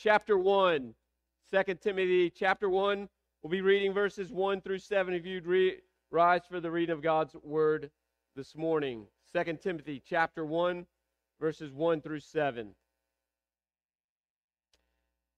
chapter 0.00 0.38
1. 0.38 0.94
2 1.50 1.74
Timothy 1.74 2.30
chapter 2.30 2.68
1. 2.68 3.08
We'll 3.42 3.50
be 3.50 3.60
reading 3.60 3.92
verses 3.92 4.30
1 4.30 4.60
through 4.60 4.78
7 4.78 5.12
if 5.12 5.26
you'd 5.26 5.46
re- 5.46 5.78
rise 6.10 6.42
for 6.48 6.60
the 6.60 6.70
reading 6.70 6.92
of 6.92 7.02
God's 7.02 7.34
word 7.42 7.90
this 8.36 8.54
morning. 8.54 9.06
2 9.34 9.58
Timothy 9.60 10.00
chapter 10.08 10.44
1, 10.44 10.86
verses 11.40 11.72
1 11.72 12.00
through 12.00 12.20
7. 12.20 12.68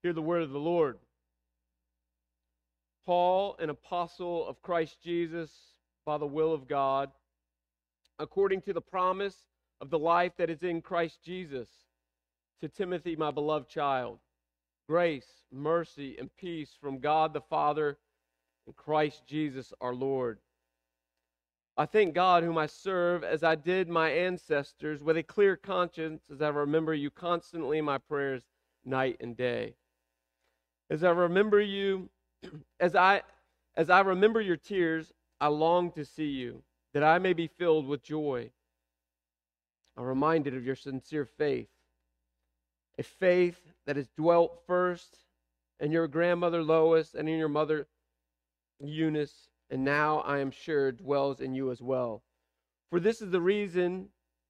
Hear 0.03 0.13
the 0.13 0.21
word 0.21 0.43
of 0.43 0.51
the 0.51 0.59
Lord. 0.59 0.99
Paul, 3.05 3.55
an 3.59 3.71
apostle 3.71 4.47
of 4.47 4.61
Christ 4.61 4.97
Jesus 5.03 5.51
by 6.05 6.19
the 6.19 6.27
will 6.27 6.53
of 6.53 6.67
God, 6.67 7.09
according 8.19 8.61
to 8.63 8.73
the 8.73 8.81
promise 8.81 9.37
of 9.79 9.89
the 9.89 9.99
life 9.99 10.33
that 10.37 10.51
is 10.51 10.61
in 10.61 10.81
Christ 10.81 11.19
Jesus, 11.23 11.67
to 12.61 12.69
Timothy, 12.69 13.15
my 13.15 13.31
beloved 13.31 13.67
child 13.67 14.19
grace, 14.91 15.45
mercy, 15.53 16.17
and 16.19 16.29
peace 16.35 16.75
from 16.81 16.99
God 16.99 17.31
the 17.31 17.39
Father 17.39 17.97
and 18.67 18.75
Christ 18.75 19.25
Jesus 19.25 19.71
our 19.79 19.95
Lord. 19.95 20.37
I 21.77 21.85
thank 21.85 22.13
God, 22.13 22.43
whom 22.43 22.57
I 22.57 22.65
serve, 22.65 23.23
as 23.23 23.41
I 23.41 23.55
did 23.55 23.87
my 23.87 24.09
ancestors, 24.09 25.01
with 25.01 25.15
a 25.15 25.23
clear 25.23 25.55
conscience, 25.55 26.23
as 26.29 26.41
I 26.41 26.49
remember 26.49 26.93
you 26.93 27.09
constantly 27.09 27.77
in 27.77 27.85
my 27.85 27.99
prayers, 27.99 28.43
night 28.83 29.15
and 29.21 29.37
day. 29.37 29.75
As 30.89 31.05
I 31.05 31.11
remember 31.11 31.61
you, 31.61 32.09
as 32.81 32.93
I 32.93 33.21
as 33.77 33.89
I 33.89 34.01
remember 34.01 34.41
your 34.41 34.57
tears, 34.57 35.13
I 35.39 35.47
long 35.47 35.93
to 35.93 36.03
see 36.03 36.31
you, 36.31 36.63
that 36.93 37.01
I 37.05 37.17
may 37.17 37.31
be 37.31 37.47
filled 37.47 37.87
with 37.87 38.03
joy. 38.03 38.51
I'm 39.95 40.03
reminded 40.03 40.53
of 40.53 40.65
your 40.65 40.75
sincere 40.75 41.25
faith 41.25 41.69
a 43.01 43.03
faith 43.03 43.59
that 43.87 43.95
has 43.95 44.07
dwelt 44.15 44.61
first 44.67 45.17
in 45.79 45.91
your 45.91 46.07
grandmother 46.07 46.61
Lois 46.61 47.15
and 47.15 47.27
in 47.27 47.39
your 47.39 47.49
mother 47.49 47.87
Eunice, 48.79 49.49
and 49.71 49.83
now 49.83 50.19
I 50.19 50.37
am 50.37 50.51
sure 50.51 50.91
dwells 50.91 51.41
in 51.41 51.55
you 51.55 51.71
as 51.71 51.81
well. 51.81 52.21
For 52.91 52.99
this 52.99 53.19
is 53.21 53.31
the 53.31 53.41
reason 53.41 54.09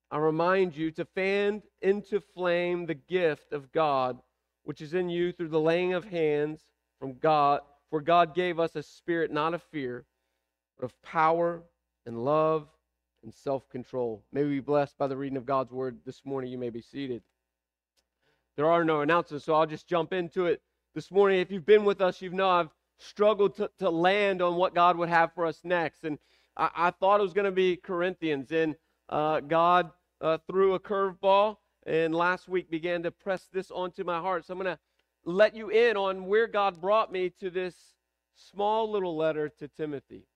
I 0.10 0.18
remind 0.18 0.76
you 0.76 0.92
to 0.92 1.06
fan 1.06 1.64
into 1.82 2.20
flame 2.20 2.86
the 2.86 2.94
gift 2.96 3.54
of 3.54 3.72
God 3.72 4.20
which 4.64 4.82
is 4.82 4.94
in 4.94 5.10
you 5.10 5.32
through 5.32 5.48
the 5.48 5.60
laying 5.60 5.94
of 5.94 6.06
hands 6.06 6.62
from 7.00 7.14
God. 7.14 7.62
For 7.90 8.02
God 8.02 8.36
gave 8.36 8.60
us 8.60 8.76
a 8.76 8.84
spirit 8.84 9.32
not 9.32 9.54
of 9.54 9.64
fear, 9.64 10.06
but 10.78 10.86
of 10.86 11.02
power 11.02 11.64
and 12.06 12.24
love 12.26 12.68
and 13.24 13.34
self 13.34 13.70
control. 13.70 14.24
May 14.32 14.44
we 14.44 14.50
be 14.50 14.60
blessed 14.60 14.98
by 14.98 15.08
the 15.08 15.18
reading 15.18 15.38
of 15.38 15.46
God's 15.46 15.72
word 15.72 16.00
this 16.06 16.26
morning. 16.26 16.52
You 16.52 16.58
may 16.58 16.70
be 16.70 16.82
seated. 16.82 17.24
There 18.58 18.70
are 18.70 18.84
no 18.84 19.02
announcements, 19.02 19.46
so 19.46 19.54
I'll 19.54 19.66
just 19.66 19.88
jump 19.88 20.12
into 20.12 20.46
it 20.46 20.62
this 20.94 21.10
morning. 21.10 21.40
If 21.40 21.52
you've 21.52 21.66
been 21.66 21.86
with 21.86 22.02
us, 22.02 22.22
you 22.22 22.30
know 22.32 22.50
I've 22.50 22.70
struggled 22.98 23.56
to, 23.56 23.72
to 23.80 23.90
land 23.90 24.42
on 24.42 24.56
what 24.56 24.76
God 24.76 24.98
would 24.98 25.10
have 25.10 25.34
for 25.34 25.46
us 25.46 25.62
next. 25.64 26.04
And 26.04 26.20
I, 26.58 26.70
I 26.76 26.92
thought 26.92 27.20
it 27.20 27.24
was 27.24 27.34
going 27.34 27.46
to 27.46 27.52
be 27.52 27.78
Corinthians, 27.78 28.52
and 28.52 28.76
uh, 29.10 29.40
God 29.40 29.92
uh, 30.20 30.38
threw 30.50 30.74
a 30.74 30.80
curveball, 30.80 31.58
and 31.86 32.14
last 32.14 32.50
week 32.50 32.70
began 32.70 33.04
to 33.04 33.12
press 33.12 33.48
this 33.52 33.72
onto 33.72 34.04
my 34.04 34.20
heart. 34.20 34.46
So 34.46 34.54
I'm 34.54 34.60
going 34.60 34.76
to 34.76 34.80
let 35.24 35.56
you 35.56 35.70
in 35.70 35.96
on 35.96 36.26
where 36.26 36.48
God 36.48 36.82
brought 36.82 37.12
me 37.12 37.30
to 37.40 37.50
this 37.50 37.76
small 38.36 38.90
little 38.92 39.16
letter 39.16 39.50
to 39.50 39.68
Timothy. 39.70 40.28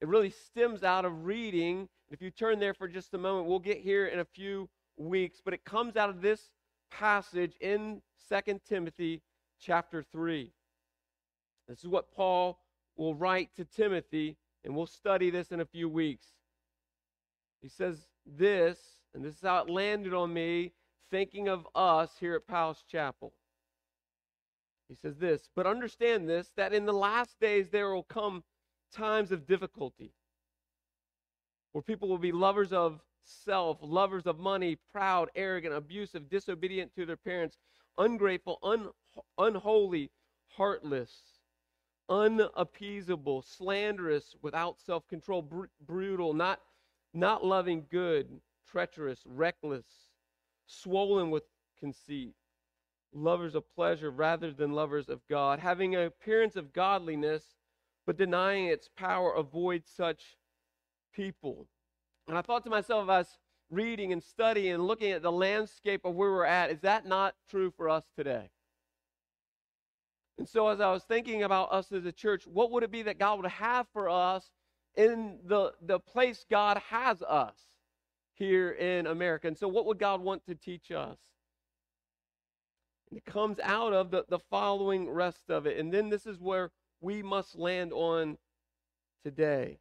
It 0.00 0.08
really 0.08 0.30
stems 0.30 0.82
out 0.82 1.04
of 1.04 1.24
reading. 1.24 1.88
If 2.10 2.22
you 2.22 2.30
turn 2.30 2.58
there 2.58 2.74
for 2.74 2.88
just 2.88 3.14
a 3.14 3.18
moment, 3.18 3.46
we'll 3.46 3.58
get 3.58 3.78
here 3.78 4.06
in 4.06 4.20
a 4.20 4.24
few 4.24 4.68
weeks, 4.96 5.40
but 5.44 5.54
it 5.54 5.64
comes 5.64 5.96
out 5.96 6.10
of 6.10 6.22
this 6.22 6.50
passage 6.98 7.54
in 7.60 8.02
2 8.28 8.60
Timothy 8.68 9.22
chapter 9.60 10.02
3. 10.12 10.50
This 11.68 11.78
is 11.78 11.88
what 11.88 12.12
Paul 12.12 12.58
will 12.96 13.14
write 13.14 13.50
to 13.56 13.64
Timothy, 13.64 14.36
and 14.64 14.74
we'll 14.74 14.86
study 14.86 15.30
this 15.30 15.52
in 15.52 15.60
a 15.60 15.66
few 15.66 15.88
weeks. 15.88 16.26
He 17.60 17.68
says 17.68 18.06
this, 18.26 18.78
and 19.14 19.24
this 19.24 19.34
is 19.34 19.42
how 19.42 19.62
it 19.62 19.70
landed 19.70 20.14
on 20.14 20.32
me, 20.32 20.72
thinking 21.10 21.48
of 21.48 21.66
us 21.74 22.10
here 22.18 22.34
at 22.34 22.46
Powell's 22.46 22.84
Chapel. 22.90 23.32
He 24.88 24.94
says 24.94 25.16
this, 25.16 25.48
but 25.54 25.66
understand 25.66 26.28
this, 26.28 26.50
that 26.56 26.74
in 26.74 26.84
the 26.84 26.92
last 26.92 27.38
days 27.40 27.68
there 27.70 27.92
will 27.94 28.02
come 28.02 28.42
times 28.92 29.32
of 29.32 29.46
difficulty 29.46 30.12
where 31.72 31.82
people 31.82 32.08
will 32.08 32.18
be 32.18 32.32
lovers 32.32 32.72
of 32.72 33.00
self, 33.24 33.78
lovers 33.80 34.26
of 34.26 34.38
money, 34.38 34.76
proud, 34.92 35.30
arrogant, 35.34 35.74
abusive, 35.74 36.28
disobedient 36.28 36.94
to 36.94 37.06
their 37.06 37.16
parents, 37.16 37.58
ungrateful, 37.98 38.58
un- 38.62 38.90
unholy, 39.38 40.10
heartless, 40.56 41.12
unappeasable, 42.08 43.42
slanderous, 43.42 44.34
without 44.42 44.80
self 44.80 45.06
control, 45.08 45.42
br- 45.42 45.66
brutal, 45.86 46.34
not, 46.34 46.60
not 47.14 47.44
loving 47.44 47.86
good, 47.90 48.40
treacherous, 48.70 49.22
reckless, 49.26 49.86
swollen 50.66 51.30
with 51.30 51.44
conceit, 51.78 52.34
lovers 53.12 53.54
of 53.54 53.64
pleasure 53.74 54.10
rather 54.10 54.52
than 54.52 54.72
lovers 54.72 55.08
of 55.08 55.20
God, 55.28 55.58
having 55.58 55.94
an 55.94 56.02
appearance 56.02 56.56
of 56.56 56.72
godliness, 56.72 57.56
but 58.06 58.16
denying 58.16 58.66
its 58.66 58.88
power, 58.88 59.32
avoid 59.34 59.86
such 59.86 60.36
people. 61.12 61.66
And 62.28 62.38
I 62.38 62.42
thought 62.42 62.64
to 62.64 62.70
myself, 62.70 63.08
as 63.08 63.38
reading 63.70 64.12
and 64.12 64.22
studying 64.22 64.74
and 64.74 64.86
looking 64.86 65.10
at 65.12 65.22
the 65.22 65.32
landscape 65.32 66.04
of 66.04 66.14
where 66.14 66.30
we're 66.30 66.44
at, 66.44 66.70
is 66.70 66.80
that 66.80 67.06
not 67.06 67.34
true 67.50 67.70
for 67.70 67.88
us 67.88 68.04
today? 68.16 68.50
And 70.38 70.48
so, 70.48 70.68
as 70.68 70.80
I 70.80 70.90
was 70.90 71.04
thinking 71.04 71.42
about 71.42 71.72
us 71.72 71.92
as 71.92 72.04
a 72.04 72.12
church, 72.12 72.46
what 72.46 72.70
would 72.70 72.82
it 72.82 72.90
be 72.90 73.02
that 73.02 73.18
God 73.18 73.40
would 73.40 73.50
have 73.50 73.86
for 73.92 74.08
us 74.08 74.50
in 74.96 75.38
the, 75.44 75.72
the 75.80 76.00
place 76.00 76.44
God 76.50 76.78
has 76.88 77.22
us 77.22 77.54
here 78.34 78.70
in 78.70 79.06
America? 79.06 79.46
And 79.46 79.56
so, 79.56 79.68
what 79.68 79.86
would 79.86 79.98
God 79.98 80.20
want 80.20 80.44
to 80.46 80.54
teach 80.54 80.90
us? 80.90 81.18
And 83.10 83.18
it 83.18 83.24
comes 83.24 83.58
out 83.62 83.92
of 83.92 84.10
the, 84.10 84.24
the 84.28 84.38
following 84.38 85.10
rest 85.10 85.50
of 85.50 85.66
it. 85.66 85.78
And 85.78 85.92
then 85.92 86.08
this 86.08 86.26
is 86.26 86.40
where 86.40 86.70
we 87.00 87.22
must 87.22 87.58
land 87.58 87.92
on 87.92 88.38
today. 89.22 89.78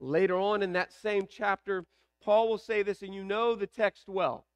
Later 0.00 0.36
on 0.38 0.62
in 0.62 0.72
that 0.74 0.92
same 0.92 1.26
chapter, 1.28 1.84
Paul 2.22 2.48
will 2.48 2.58
say 2.58 2.82
this, 2.82 3.02
and 3.02 3.14
you 3.14 3.24
know 3.24 3.54
the 3.54 3.66
text 3.66 4.08
well. 4.08 4.46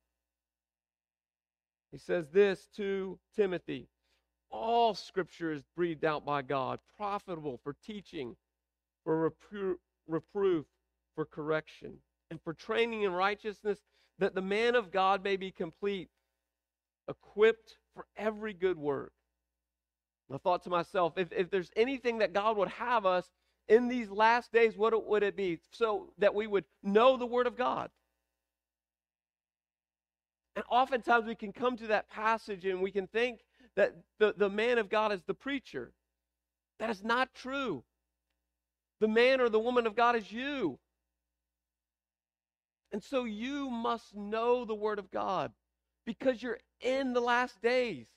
He 1.93 1.99
says 1.99 2.31
this 2.31 2.69
to 2.77 3.19
Timothy 3.35 3.89
All 4.51 4.95
scripture 4.95 5.53
is 5.53 5.63
breathed 5.77 6.05
out 6.05 6.25
by 6.25 6.43
God, 6.43 6.81
profitable 6.97 7.61
for 7.63 7.75
teaching, 7.85 8.37
for 9.05 9.31
repro- 9.31 9.77
reproof, 10.07 10.67
for 11.15 11.25
correction, 11.25 11.95
and 12.31 12.41
for 12.43 12.55
training 12.55 13.03
in 13.03 13.13
righteousness, 13.13 13.81
that 14.19 14.35
the 14.35 14.43
man 14.43 14.75
of 14.75 14.91
God 14.91 15.23
may 15.25 15.37
be 15.37 15.51
complete, 15.51 16.11
equipped 17.09 17.79
for 17.95 18.07
every 18.17 18.53
good 18.53 18.79
work. 18.79 19.13
I 20.33 20.39
thought 20.39 20.63
to 20.65 20.71
myself, 20.71 21.15
if, 21.17 21.33
if 21.33 21.51
there's 21.51 21.71
anything 21.77 22.19
that 22.19 22.35
God 22.35 22.57
would 22.59 22.69
have 22.69 23.07
us 23.07 23.31
in 23.69 23.89
these 23.89 24.11
last 24.11 24.53
days, 24.53 24.77
what 24.77 25.07
would 25.07 25.23
it 25.23 25.37
be? 25.37 25.59
So 25.73 26.13
that 26.19 26.35
we 26.35 26.47
would 26.47 26.65
know 26.83 27.17
the 27.17 27.27
Word 27.27 27.47
of 27.47 27.57
God. 27.57 27.91
And 30.57 30.65
oftentimes 30.71 31.27
we 31.27 31.35
can 31.35 31.53
come 31.53 31.77
to 31.77 31.89
that 31.89 32.09
passage 32.11 32.65
and 32.65 32.81
we 32.81 32.91
can 32.91 33.07
think 33.07 33.41
that 33.77 33.95
the, 34.19 34.35
the 34.37 34.49
man 34.49 34.79
of 34.79 34.89
God 34.89 35.13
is 35.13 35.23
the 35.23 35.35
preacher. 35.35 35.93
That 36.81 36.91
is 36.91 37.05
not 37.05 37.35
true. 37.35 37.85
The 39.01 39.09
man 39.09 39.41
or 39.41 39.49
the 39.49 39.61
woman 39.61 39.87
of 39.87 39.95
God 39.95 40.17
is 40.17 40.33
you. 40.33 40.79
And 42.91 43.03
so 43.03 43.25
you 43.25 43.71
must 43.71 44.17
know 44.17 44.65
the 44.65 44.75
Word 44.75 44.99
of 44.99 45.11
God 45.11 45.53
because 46.07 46.43
you're 46.43 46.59
in 46.81 47.13
the 47.13 47.21
last 47.21 47.61
days. 47.61 48.09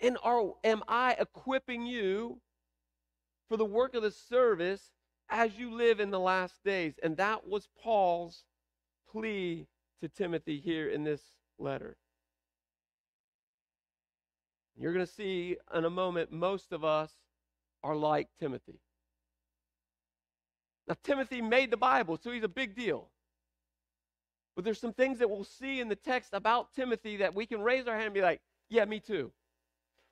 And 0.00 0.16
are, 0.22 0.54
am 0.64 0.82
I 0.88 1.12
equipping 1.12 1.86
you 1.86 2.40
for 3.50 3.56
the 3.56 3.64
work 3.64 3.96
of 3.96 4.02
the 4.02 4.12
service 4.12 4.92
as 5.28 5.58
you 5.58 5.74
live 5.74 5.98
in 5.98 6.12
the 6.12 6.20
last 6.20 6.54
days. 6.64 6.94
And 7.02 7.16
that 7.16 7.48
was 7.48 7.68
Paul's 7.82 8.44
plea 9.10 9.66
to 10.00 10.08
Timothy 10.08 10.60
here 10.60 10.88
in 10.88 11.02
this 11.02 11.20
letter. 11.58 11.96
You're 14.78 14.92
going 14.92 15.04
to 15.04 15.12
see 15.12 15.56
in 15.74 15.84
a 15.84 15.90
moment, 15.90 16.30
most 16.30 16.72
of 16.72 16.84
us 16.84 17.10
are 17.82 17.96
like 17.96 18.28
Timothy. 18.38 18.78
Now, 20.86 20.94
Timothy 21.02 21.42
made 21.42 21.72
the 21.72 21.76
Bible, 21.76 22.20
so 22.22 22.30
he's 22.30 22.44
a 22.44 22.48
big 22.48 22.76
deal. 22.76 23.08
But 24.54 24.64
there's 24.64 24.80
some 24.80 24.92
things 24.92 25.18
that 25.18 25.28
we'll 25.28 25.42
see 25.42 25.80
in 25.80 25.88
the 25.88 25.96
text 25.96 26.34
about 26.34 26.72
Timothy 26.72 27.16
that 27.16 27.34
we 27.34 27.46
can 27.46 27.62
raise 27.62 27.88
our 27.88 27.94
hand 27.94 28.06
and 28.06 28.14
be 28.14 28.22
like, 28.22 28.40
yeah, 28.68 28.84
me 28.84 29.00
too. 29.00 29.32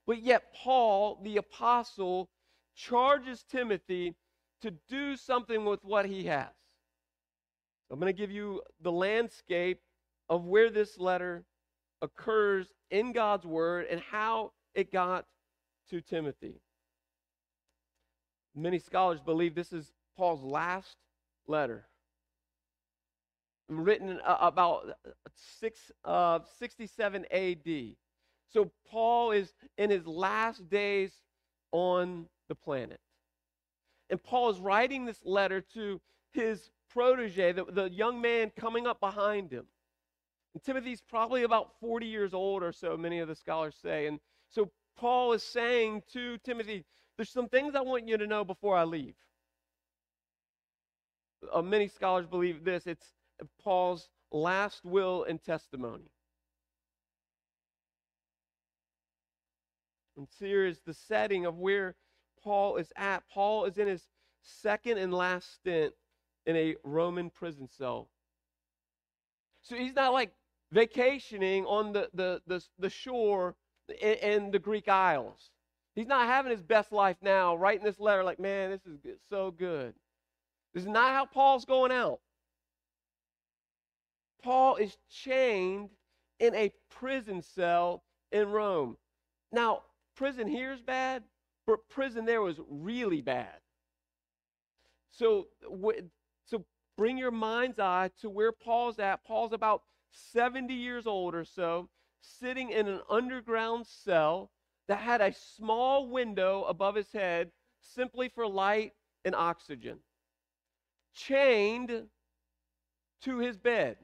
But 0.09 0.23
yet, 0.23 0.55
Paul, 0.55 1.21
the 1.23 1.37
apostle, 1.37 2.29
charges 2.79 3.45
Timothy 3.51 4.15
to 4.63 4.71
do 4.89 5.17
something 5.17 5.65
with 5.65 5.85
what 5.85 6.07
he 6.07 6.25
has. 6.25 6.49
I'm 7.91 7.99
going 7.99 8.13
to 8.13 8.19
give 8.19 8.31
you 8.31 8.63
the 8.83 8.93
landscape 8.93 9.81
of 10.29 10.45
where 10.45 10.71
this 10.71 10.99
letter 10.99 11.45
occurs 12.03 12.69
in 12.91 13.13
God's 13.13 13.47
word 13.47 13.87
and 13.91 14.01
how 14.01 14.53
it 14.75 14.93
got 14.93 15.27
to 15.91 16.01
Timothy. 16.01 16.61
Many 18.55 18.79
scholars 18.79 19.21
believe 19.21 19.55
this 19.55 19.73
is 19.73 19.93
Paul's 20.17 20.43
last 20.43 20.97
letter, 21.47 21.87
written 23.69 24.21
uh, 24.25 24.37
about 24.41 24.99
six, 25.61 25.91
uh, 26.05 26.41
67 26.59 27.25
AD. 27.31 27.97
So 28.53 28.71
Paul 28.91 29.33
is 29.33 29.55
in 29.77 29.91
his 29.91 30.07
last 30.07 30.69
days 30.69 31.13
on 31.73 32.27
the 32.49 32.55
planet. 32.55 33.01
And 34.11 34.23
Paul 34.23 34.51
is 34.51 34.59
writing 34.59 35.05
this 35.05 35.21
letter 35.25 35.61
to 35.75 36.01
his 36.33 36.71
protege, 36.91 37.53
the, 37.53 37.65
the 37.65 37.91
young 37.91 38.21
man 38.21 38.51
coming 38.59 38.87
up 38.87 39.01
behind 39.01 39.53
him. 39.53 39.67
And 40.55 40.63
Timothy's 40.63 41.03
probably 41.03 41.43
about 41.43 41.73
40 41.81 42.07
years 42.07 42.33
old 42.35 42.63
or 42.63 42.73
so, 42.73 42.97
many 42.97 43.19
of 43.19 43.29
the 43.29 43.35
scholars 43.35 43.77
say. 43.81 44.07
And 44.07 44.19
so 44.49 44.71
Paul 44.97 45.33
is 45.33 45.43
saying 45.43 46.03
to 46.13 46.39
Timothy, 46.39 46.85
There's 47.17 47.31
some 47.31 47.49
things 47.49 47.75
I 47.75 47.81
want 47.81 48.09
you 48.09 48.17
to 48.17 48.27
know 48.27 48.45
before 48.45 48.77
I 48.77 48.85
leave. 48.85 49.15
Uh, 51.53 51.63
many 51.63 51.87
scholars 51.87 52.27
believe 52.27 52.65
this 52.65 52.87
it's 52.87 53.15
Paul's 53.63 54.09
last 54.33 54.85
will 54.85 55.25
and 55.25 55.43
testimony. 55.43 56.11
And 60.17 60.27
here 60.41 60.67
is 60.67 60.81
the 60.85 60.95
setting 60.95 61.47
of 61.47 61.59
where 61.59 61.95
Paul 62.43 62.77
is 62.77 62.93
at. 62.97 63.23
Paul 63.33 63.65
is 63.65 63.79
in 63.79 63.89
his 63.89 64.07
second 64.43 64.99
and 64.99 65.13
last 65.13 65.55
stint 65.55 65.95
in 66.47 66.57
a 66.57 66.77
Roman 66.85 67.31
prison 67.31 67.69
cell. 67.69 68.09
So 69.63 69.77
he's 69.77 69.95
not 69.95 70.13
like 70.13 70.33
vacationing 70.73 71.65
on 71.67 71.93
the, 71.93 72.09
the, 72.15 72.41
the, 72.47 72.65
the 72.79 72.91
shore 72.91 73.55
in, 74.01 74.15
in, 74.15 74.51
the 74.51 74.59
Greek 74.59 74.89
Isles. 74.89 75.51
He's 75.95 76.07
not 76.07 76.27
having 76.27 76.53
his 76.53 76.63
best 76.63 76.93
life 76.93 77.17
now, 77.23 77.57
writing 77.57 77.85
this 77.85 78.01
letter 78.01 78.25
like, 78.25 78.39
man, 78.39 78.71
this 78.71 78.87
is 78.87 78.99
good, 78.99 79.19
so 79.29 79.51
good. 79.51 79.95
This 80.75 80.85
is 80.85 80.89
not 80.89 81.13
how 81.13 81.27
Paul's 81.27 81.65
going 81.65 81.93
out. 81.93 82.21
Paul 84.43 84.77
is 84.77 84.97
chained 85.11 85.91
in 86.39 86.55
a 86.55 86.73
prison 86.91 87.43
cell 87.43 88.05
in 88.31 88.49
Rome. 88.49 88.97
Now, 89.51 89.83
prison 90.15 90.47
here 90.47 90.73
is 90.73 90.81
bad, 90.81 91.25
prison 91.77 92.25
there 92.25 92.41
was 92.41 92.59
really 92.69 93.21
bad. 93.21 93.61
So, 95.11 95.49
so 96.45 96.65
bring 96.97 97.19
your 97.19 97.31
mind's 97.31 97.79
eye 97.79 98.11
to 98.21 98.31
where 98.31 98.53
Paul's 98.53 98.99
at. 98.99 99.25
Paul's 99.25 99.53
about 99.53 99.83
70 100.11 100.75
years 100.75 101.07
old 101.07 101.35
or 101.35 101.45
so, 101.45 101.89
sitting 102.21 102.71
in 102.71 102.89
an 102.89 103.01
underground 103.11 103.87
cell 103.87 104.51
that 104.87 104.99
had 104.99 105.21
a 105.21 105.33
small 105.33 106.09
window 106.09 106.65
above 106.65 106.95
his 106.95 107.13
head 107.13 107.51
simply 107.81 108.29
for 108.29 108.47
light 108.47 108.93
and 109.25 109.35
oxygen, 109.35 109.99
chained 111.15 112.09
to 113.23 113.39
his 113.39 113.57
bed. 113.59 113.97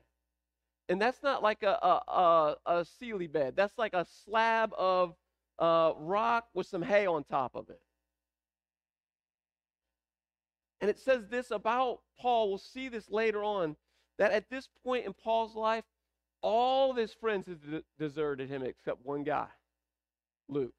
And 0.88 1.00
that's 1.00 1.22
not 1.22 1.42
like 1.42 1.62
a, 1.62 1.78
a, 1.82 2.12
a, 2.12 2.56
a 2.66 2.84
Sealy 2.84 3.26
bed. 3.26 3.56
That's 3.56 3.78
like 3.78 3.94
a 3.94 4.04
slab 4.04 4.72
of 4.76 5.14
uh, 5.58 5.92
rock 5.98 6.46
with 6.54 6.66
some 6.66 6.82
hay 6.82 7.06
on 7.06 7.24
top 7.24 7.54
of 7.54 7.68
it. 7.70 7.80
And 10.80 10.90
it 10.90 10.98
says 10.98 11.26
this 11.30 11.50
about 11.50 12.00
Paul. 12.18 12.48
We'll 12.48 12.58
see 12.58 12.88
this 12.88 13.10
later 13.10 13.42
on. 13.42 13.76
That 14.18 14.32
at 14.32 14.48
this 14.48 14.68
point 14.84 15.06
in 15.06 15.12
Paul's 15.12 15.56
life, 15.56 15.84
all 16.40 16.90
of 16.90 16.96
his 16.96 17.12
friends 17.12 17.46
had 17.46 17.82
deserted 17.98 18.48
him 18.48 18.62
except 18.62 19.04
one 19.04 19.24
guy, 19.24 19.48
Luke. 20.48 20.74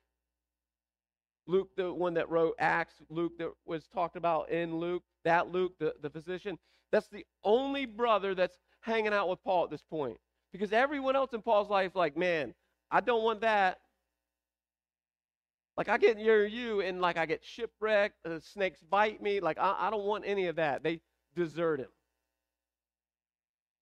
Luke, 1.48 1.70
the 1.76 1.92
one 1.92 2.14
that 2.14 2.30
wrote 2.30 2.56
Acts, 2.60 2.96
Luke 3.10 3.34
that 3.40 3.52
was 3.66 3.88
talked 3.88 4.16
about 4.16 4.50
in 4.50 4.78
Luke, 4.78 5.04
that 5.26 5.52
Luke, 5.52 5.74
the, 5.80 5.94
the 6.02 6.10
physician, 6.10 6.58
that's 6.92 7.08
the 7.08 7.26
only 7.44 7.86
brother 7.86 8.34
that's 8.34 8.58
hanging 8.82 9.14
out 9.14 9.28
with 9.28 9.44
Paul 9.44 9.66
at 9.66 9.70
this 9.70 9.84
point. 9.84 10.18
Because 10.54 10.72
everyone 10.72 11.16
else 11.16 11.34
in 11.34 11.42
Paul's 11.42 11.70
life, 11.70 11.96
like, 11.96 12.16
man, 12.16 12.54
I 12.90 13.02
don't 13.02 13.24
want 13.24 13.42
that. 13.42 13.80
Like 15.78 15.90
I 15.90 15.98
get 15.98 16.18
near 16.18 16.46
you 16.46 16.82
and 16.82 17.02
like 17.02 17.18
I 17.18 17.26
get 17.26 17.44
shipwrecked, 17.44 18.24
the 18.24 18.40
snakes 18.42 18.82
bite 18.82 19.22
me. 19.22 19.40
Like 19.40 19.58
I, 19.60 19.76
I 19.80 19.90
don't 19.90 20.06
want 20.06 20.24
any 20.26 20.48
of 20.48 20.56
that. 20.56 20.84
They 20.84 21.02
desert 21.36 21.82
him. 21.82 21.90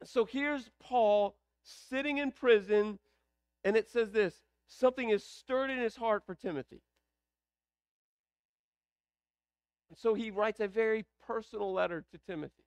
So 0.04 0.26
here's 0.26 0.70
Paul 0.82 1.36
sitting 1.64 2.18
in 2.18 2.32
prison, 2.32 3.00
and 3.64 3.78
it 3.78 3.90
says 3.90 4.12
this 4.12 4.36
something 4.68 5.10
is 5.10 5.24
stirred 5.24 5.70
in 5.70 5.78
his 5.78 5.96
heart 5.96 6.24
for 6.26 6.36
Timothy. 6.36 6.82
So 9.96 10.16
he 10.16 10.32
writes 10.32 10.60
a 10.60 10.68
very 10.68 11.06
personal 11.28 11.72
letter 11.72 12.04
to 12.12 12.18
Timothy. 12.28 12.64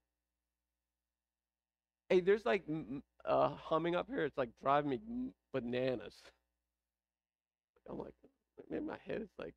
Hey, 2.08 2.20
there's 2.20 2.46
like 2.46 2.64
uh, 3.24 3.48
humming 3.48 3.96
up 3.96 4.06
here. 4.08 4.24
It's 4.24 4.38
like 4.38 4.50
driving 4.62 4.90
me 4.90 5.00
bananas. 5.52 6.14
I'm 7.90 7.98
like, 7.98 8.14
in 8.70 8.86
my 8.86 8.96
head, 9.06 9.20
it's 9.22 9.38
like, 9.38 9.54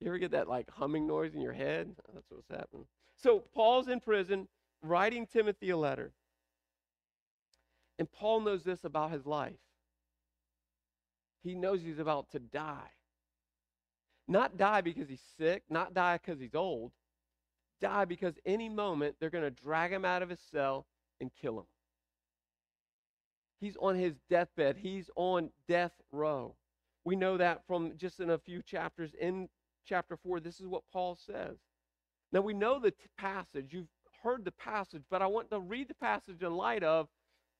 you 0.00 0.06
ever 0.08 0.18
get 0.18 0.30
that 0.30 0.48
like 0.48 0.70
humming 0.70 1.06
noise 1.06 1.34
in 1.34 1.40
your 1.40 1.52
head? 1.52 1.94
Oh, 2.08 2.12
that's 2.14 2.30
what's 2.30 2.48
happening. 2.48 2.86
So 3.16 3.42
Paul's 3.54 3.88
in 3.88 4.00
prison 4.00 4.46
writing 4.82 5.26
Timothy 5.26 5.70
a 5.70 5.76
letter. 5.76 6.12
And 7.98 8.10
Paul 8.10 8.40
knows 8.40 8.62
this 8.62 8.84
about 8.84 9.10
his 9.10 9.26
life. 9.26 9.58
He 11.42 11.54
knows 11.54 11.82
he's 11.82 11.98
about 11.98 12.30
to 12.30 12.38
die. 12.38 12.90
Not 14.28 14.56
die 14.56 14.82
because 14.82 15.08
he's 15.08 15.22
sick, 15.38 15.64
not 15.68 15.94
die 15.94 16.18
because 16.18 16.40
he's 16.40 16.54
old. 16.54 16.92
Die 17.80 18.04
because 18.04 18.34
any 18.44 18.68
moment 18.68 19.16
they're 19.18 19.30
going 19.30 19.44
to 19.44 19.50
drag 19.50 19.92
him 19.92 20.04
out 20.04 20.22
of 20.22 20.28
his 20.28 20.40
cell 20.52 20.86
and 21.20 21.30
kill 21.40 21.58
him. 21.58 21.66
He's 23.60 23.76
on 23.80 23.96
his 23.96 24.14
deathbed, 24.30 24.76
he's 24.76 25.10
on 25.16 25.50
death 25.66 25.92
row. 26.12 26.54
We 27.08 27.16
know 27.16 27.38
that 27.38 27.62
from 27.66 27.96
just 27.96 28.20
in 28.20 28.28
a 28.28 28.36
few 28.36 28.60
chapters 28.60 29.12
in 29.18 29.48
chapter 29.86 30.14
4. 30.14 30.40
This 30.40 30.60
is 30.60 30.66
what 30.66 30.82
Paul 30.92 31.16
says. 31.16 31.56
Now, 32.32 32.42
we 32.42 32.52
know 32.52 32.78
the 32.78 32.90
t- 32.90 32.96
passage. 33.16 33.68
You've 33.70 33.88
heard 34.22 34.44
the 34.44 34.52
passage, 34.52 35.04
but 35.10 35.22
I 35.22 35.26
want 35.26 35.48
to 35.50 35.58
read 35.58 35.88
the 35.88 35.94
passage 35.94 36.42
in 36.42 36.52
light 36.52 36.82
of 36.82 37.08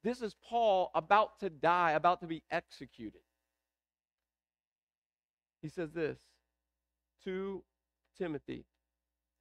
this 0.05 0.21
is 0.21 0.37
Paul 0.47 0.91
about 0.95 1.41
to 1.41 1.49
die, 1.49 1.93
about 1.93 2.21
to 2.21 2.27
be 2.27 2.43
executed. 2.51 3.23
He 5.63 5.71
says 5.71 5.93
this 5.93 6.19
to 7.25 7.65
Timothy 8.19 8.67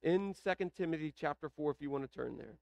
in 0.02 0.34
2 0.42 0.70
Timothy 0.74 1.12
chapter 1.14 1.50
4, 1.50 1.72
if 1.72 1.82
you 1.82 1.90
want 1.90 2.10
to 2.10 2.18
turn 2.18 2.38
there. 2.38 2.56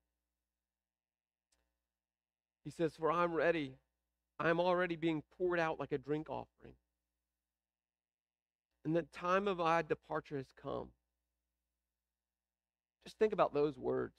He 2.64 2.70
says, 2.70 2.96
For 2.98 3.12
I'm 3.12 3.32
ready. 3.32 3.76
I'm 4.40 4.58
already 4.58 4.96
being 4.96 5.22
poured 5.38 5.60
out 5.60 5.78
like 5.78 5.92
a 5.92 5.98
drink 5.98 6.28
offering 6.28 6.74
and 8.86 8.94
the 8.94 9.02
time 9.02 9.48
of 9.48 9.58
my 9.58 9.82
departure 9.82 10.36
has 10.36 10.46
come. 10.62 10.86
Just 13.04 13.18
think 13.18 13.32
about 13.32 13.52
those 13.52 13.76
words. 13.76 14.14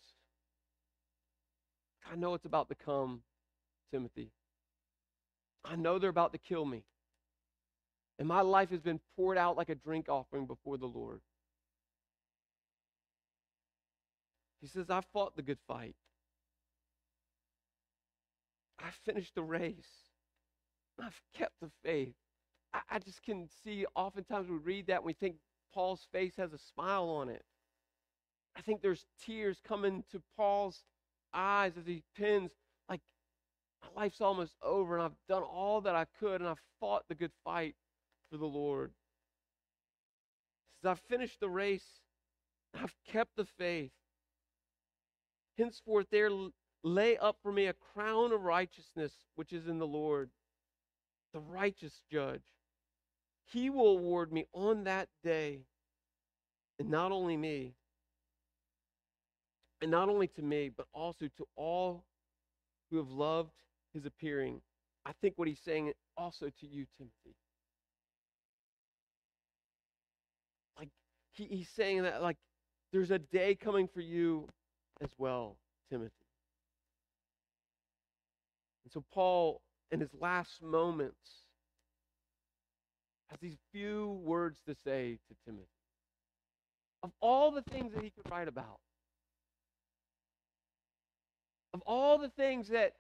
I 2.12 2.18
know 2.18 2.34
it's 2.34 2.46
about 2.46 2.68
to 2.68 2.76
come, 2.76 3.22
Timothy. 3.94 4.30
I 5.64 5.78
know 5.78 6.00
they're 6.00 6.10
about 6.10 6.34
to 6.34 6.38
kill 6.38 6.66
me. 6.66 6.84
And 8.20 8.28
my 8.28 8.42
life 8.42 8.70
has 8.72 8.82
been 8.82 9.00
poured 9.16 9.38
out 9.38 9.56
like 9.56 9.70
a 9.70 9.76
drink 9.76 10.10
offering 10.10 10.46
before 10.46 10.78
the 10.78 10.86
Lord. 10.86 11.22
He 14.60 14.68
says, 14.68 14.90
I 14.90 15.00
fought 15.14 15.38
the 15.38 15.44
good 15.44 15.60
fight. 15.66 15.96
I 18.80 18.90
finished 19.06 19.34
the 19.34 19.44
race. 19.44 20.10
I've 21.02 21.22
kept 21.38 21.54
the 21.62 21.70
faith. 21.86 22.16
I, 22.90 23.00
just 23.00 23.24
can 23.24 23.48
see 23.64 23.86
oftentimes 23.96 24.50
we 24.50 24.58
read 24.58 24.88
that 24.88 24.98
and 24.98 25.06
we 25.06 25.14
think 25.14 25.36
Paul's 25.74 26.08
face 26.12 26.34
has 26.38 26.54
a 26.54 26.58
smile 26.58 27.10
on 27.10 27.30
it. 27.30 27.44
I 28.56 28.62
think 28.62 28.82
there's 28.82 29.06
tears 29.24 29.60
coming 29.68 30.04
to 30.12 30.22
Paul's 30.36 30.84
eyes 31.34 31.74
as 31.78 31.86
he 31.86 32.04
pins, 32.16 32.52
like, 32.90 33.02
my 33.82 34.04
life's 34.04 34.22
almost 34.22 34.56
over 34.64 34.96
and 34.96 35.04
I've 35.04 35.18
done 35.30 35.44
all 35.44 35.82
that 35.82 35.96
I 35.96 36.06
could 36.20 36.42
and 36.42 36.50
I've 36.50 36.62
fought 36.80 37.04
the 37.08 37.16
good 37.16 37.32
fight 37.44 37.76
for 38.32 38.38
the 38.38 38.46
Lord. 38.46 38.92
He 40.82 40.90
I've 40.90 41.00
finished 41.10 41.40
the 41.40 41.50
race, 41.50 42.02
I've 42.74 42.96
kept 43.08 43.36
the 43.36 43.46
faith. 43.46 43.92
Henceforth, 45.58 46.08
there 46.12 46.30
lay 46.84 47.18
up 47.18 47.38
for 47.42 47.52
me 47.52 47.66
a 47.66 47.74
crown 47.74 48.32
of 48.32 48.44
righteousness, 48.44 49.12
which 49.36 49.54
is 49.54 49.68
in 49.68 49.80
the 49.80 49.88
Lord, 49.88 50.30
the 51.34 51.40
righteous 51.40 52.02
judge. 52.12 52.44
He 53.52 53.70
will 53.70 53.98
award 53.98 54.32
me 54.32 54.46
on 54.54 54.84
that 54.84 55.08
day, 55.24 55.62
and 56.80 56.90
not 56.90 57.12
only 57.12 57.38
me, 57.38 57.76
and 59.82 59.90
not 59.90 60.10
only 60.10 60.28
to 60.28 60.42
me, 60.42 60.70
but 60.76 60.88
also 60.94 61.28
to 61.38 61.48
all 61.56 62.04
who 62.90 62.98
have 62.98 63.10
loved 63.10 63.54
his 63.94 64.06
appearing. 64.06 64.62
I 65.06 65.12
think 65.22 65.36
what 65.38 65.48
he's 65.48 65.60
saying 65.60 65.94
also 66.18 66.48
to 66.48 66.68
you, 66.68 66.86
Timothy. 66.98 67.36
Like 70.78 70.90
he, 71.32 71.46
he's 71.46 71.70
saying 71.70 72.04
that 72.04 72.22
like 72.22 72.38
there's 72.92 73.12
a 73.12 73.20
day 73.20 73.56
coming 73.56 73.88
for 73.88 74.02
you 74.02 74.48
as 75.02 75.10
well, 75.18 75.58
Timothy. 75.90 76.12
And 78.84 78.92
so 78.92 79.04
Paul, 79.14 79.62
in 79.92 80.00
his 80.00 80.14
last 80.20 80.62
moments, 80.62 81.47
has 83.30 83.40
these 83.40 83.58
few 83.72 84.20
words 84.24 84.60
to 84.68 84.76
say 84.84 85.20
to 85.28 85.36
Timothy. 85.46 85.68
Of 87.04 87.12
all 87.22 87.52
the 87.52 87.62
things 87.62 87.94
that 87.94 88.04
he 88.04 88.10
could 88.10 88.30
write 88.32 88.48
about, 88.48 88.80
of 91.74 91.82
all 91.86 92.18
the 92.18 92.30
things 92.30 92.70
that 92.70 92.94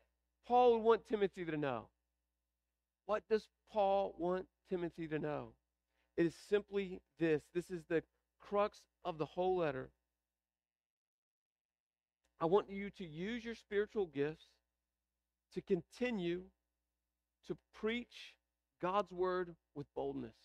Paul 0.47 0.73
would 0.73 0.83
want 0.83 1.07
Timothy 1.07 1.45
to 1.45 1.57
know, 1.57 1.87
what 3.05 3.23
does 3.29 3.47
Paul 3.71 4.13
want 4.17 4.45
Timothy 4.69 5.07
to 5.07 5.19
know? 5.19 5.53
It 6.15 6.25
is 6.25 6.35
simply 6.49 6.99
this. 7.19 7.41
This 7.53 7.69
is 7.69 7.83
the 7.89 8.03
crux 8.41 8.81
of 9.05 9.17
the 9.17 9.25
whole 9.25 9.57
letter. 9.57 9.89
I 12.39 12.45
want 12.45 12.69
you 12.69 12.89
to 12.91 13.05
use 13.05 13.43
your 13.43 13.55
spiritual 13.55 14.05
gifts 14.07 14.45
to 15.53 15.61
continue 15.61 16.43
to 17.47 17.57
preach 17.73 18.35
God's 18.81 19.11
word 19.11 19.55
with 19.75 19.87
boldness. 19.95 20.35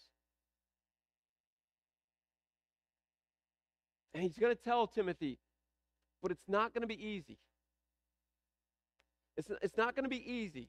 And 4.15 4.23
he's 4.23 4.39
going 4.39 4.55
to 4.55 4.63
tell 4.63 4.87
Timothy, 4.87 5.39
but 6.23 6.31
it's 6.31 6.49
not 6.49 6.75
going 6.75 6.83
to 6.83 6.89
be 6.89 7.03
easy. 7.03 7.39
It's, 9.37 9.51
it's 9.63 9.77
not 9.77 9.97
going 9.97 10.05
to 10.05 10.11
be 10.11 10.31
easy. 10.31 10.69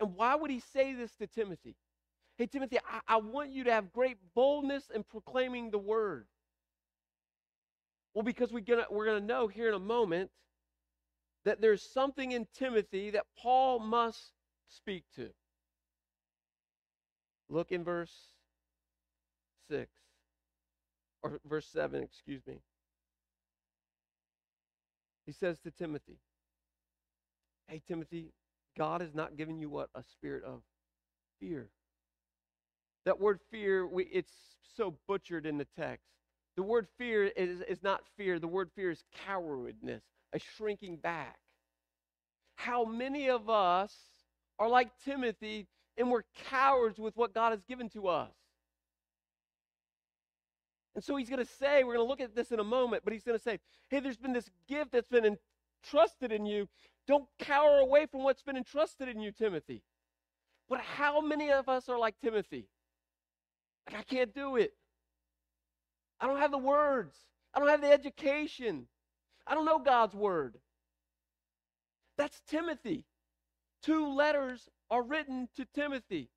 And 0.00 0.14
why 0.14 0.34
would 0.34 0.50
he 0.50 0.60
say 0.72 0.94
this 0.94 1.14
to 1.16 1.26
Timothy? 1.26 1.76
Hey, 2.36 2.46
Timothy, 2.46 2.78
I, 2.78 3.00
I 3.06 3.16
want 3.18 3.50
you 3.50 3.64
to 3.64 3.72
have 3.72 3.92
great 3.92 4.16
boldness 4.34 4.84
in 4.94 5.04
proclaiming 5.04 5.70
the 5.70 5.78
word. 5.78 6.26
Well, 8.14 8.24
because 8.24 8.52
we're 8.52 8.60
going 8.60 8.84
we're 8.90 9.06
going 9.06 9.20
to 9.20 9.26
know 9.26 9.48
here 9.48 9.68
in 9.68 9.74
a 9.74 9.78
moment 9.78 10.30
that 11.44 11.60
there's 11.60 11.82
something 11.82 12.32
in 12.32 12.46
Timothy 12.54 13.10
that 13.10 13.26
Paul 13.38 13.80
must 13.80 14.32
speak 14.68 15.04
to. 15.16 15.30
Look 17.48 17.72
in 17.72 17.84
verse 17.84 18.12
6, 19.70 19.90
or 21.22 21.40
verse 21.46 21.66
7, 21.72 22.02
excuse 22.02 22.42
me. 22.46 22.60
He 25.26 25.32
says 25.32 25.58
to 25.60 25.70
Timothy, 25.70 26.18
Hey, 27.68 27.80
Timothy, 27.86 28.32
God 28.76 29.00
has 29.00 29.14
not 29.14 29.36
given 29.36 29.58
you 29.58 29.70
what? 29.70 29.88
A 29.94 30.02
spirit 30.02 30.44
of 30.44 30.60
fear. 31.40 31.70
That 33.04 33.20
word 33.20 33.40
fear, 33.50 33.86
we, 33.86 34.04
it's 34.04 34.32
so 34.76 34.94
butchered 35.08 35.46
in 35.46 35.58
the 35.58 35.66
text. 35.78 36.06
The 36.56 36.62
word 36.62 36.86
fear 36.98 37.24
is, 37.24 37.60
is 37.62 37.82
not 37.82 38.02
fear. 38.16 38.38
The 38.38 38.48
word 38.48 38.70
fear 38.74 38.90
is 38.90 39.02
cowardness, 39.26 40.02
a 40.32 40.38
shrinking 40.38 40.96
back. 40.96 41.36
How 42.56 42.84
many 42.84 43.28
of 43.28 43.50
us 43.50 43.94
are 44.58 44.68
like 44.68 44.90
Timothy 45.04 45.66
and 45.96 46.10
we're 46.10 46.24
cowards 46.50 46.98
with 46.98 47.16
what 47.16 47.34
God 47.34 47.50
has 47.50 47.62
given 47.62 47.88
to 47.90 48.08
us? 48.08 48.32
And 50.94 51.02
so 51.02 51.16
he's 51.16 51.28
going 51.28 51.44
to 51.44 51.50
say, 51.58 51.82
we're 51.82 51.94
going 51.94 52.06
to 52.06 52.08
look 52.08 52.20
at 52.20 52.36
this 52.36 52.52
in 52.52 52.60
a 52.60 52.64
moment, 52.64 53.02
but 53.04 53.12
he's 53.12 53.24
going 53.24 53.36
to 53.36 53.42
say, 53.42 53.58
hey, 53.88 54.00
there's 54.00 54.16
been 54.16 54.32
this 54.32 54.48
gift 54.68 54.92
that's 54.92 55.08
been 55.08 55.36
entrusted 55.84 56.30
in 56.30 56.46
you. 56.46 56.68
Don't 57.06 57.26
cower 57.38 57.78
away 57.78 58.06
from 58.06 58.22
what's 58.22 58.42
been 58.42 58.56
entrusted 58.56 59.08
in 59.08 59.20
you, 59.20 59.32
Timothy. 59.32 59.82
But 60.68 60.80
how 60.80 61.20
many 61.20 61.50
of 61.50 61.68
us 61.68 61.88
are 61.88 61.98
like 61.98 62.14
Timothy? 62.22 62.68
Like, 63.86 64.00
I 64.00 64.02
can't 64.02 64.32
do 64.32 64.56
it. 64.56 64.72
I 66.20 66.26
don't 66.26 66.38
have 66.38 66.52
the 66.52 66.58
words. 66.58 67.16
I 67.52 67.58
don't 67.58 67.68
have 67.68 67.82
the 67.82 67.92
education. 67.92 68.86
I 69.46 69.54
don't 69.54 69.66
know 69.66 69.78
God's 69.78 70.14
word. 70.14 70.56
That's 72.16 72.40
Timothy. 72.48 73.04
Two 73.82 74.14
letters 74.14 74.68
are 74.94 75.02
written 75.02 75.48
to 75.56 75.64
Timothy. 75.74 76.28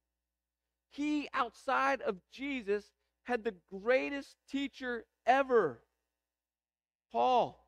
He, 0.90 1.30
outside 1.32 2.02
of 2.02 2.18
Jesus, 2.34 2.86
had 3.24 3.44
the 3.44 3.54
greatest 3.72 4.36
teacher 4.50 5.06
ever 5.28 5.84
Paul. 7.12 7.64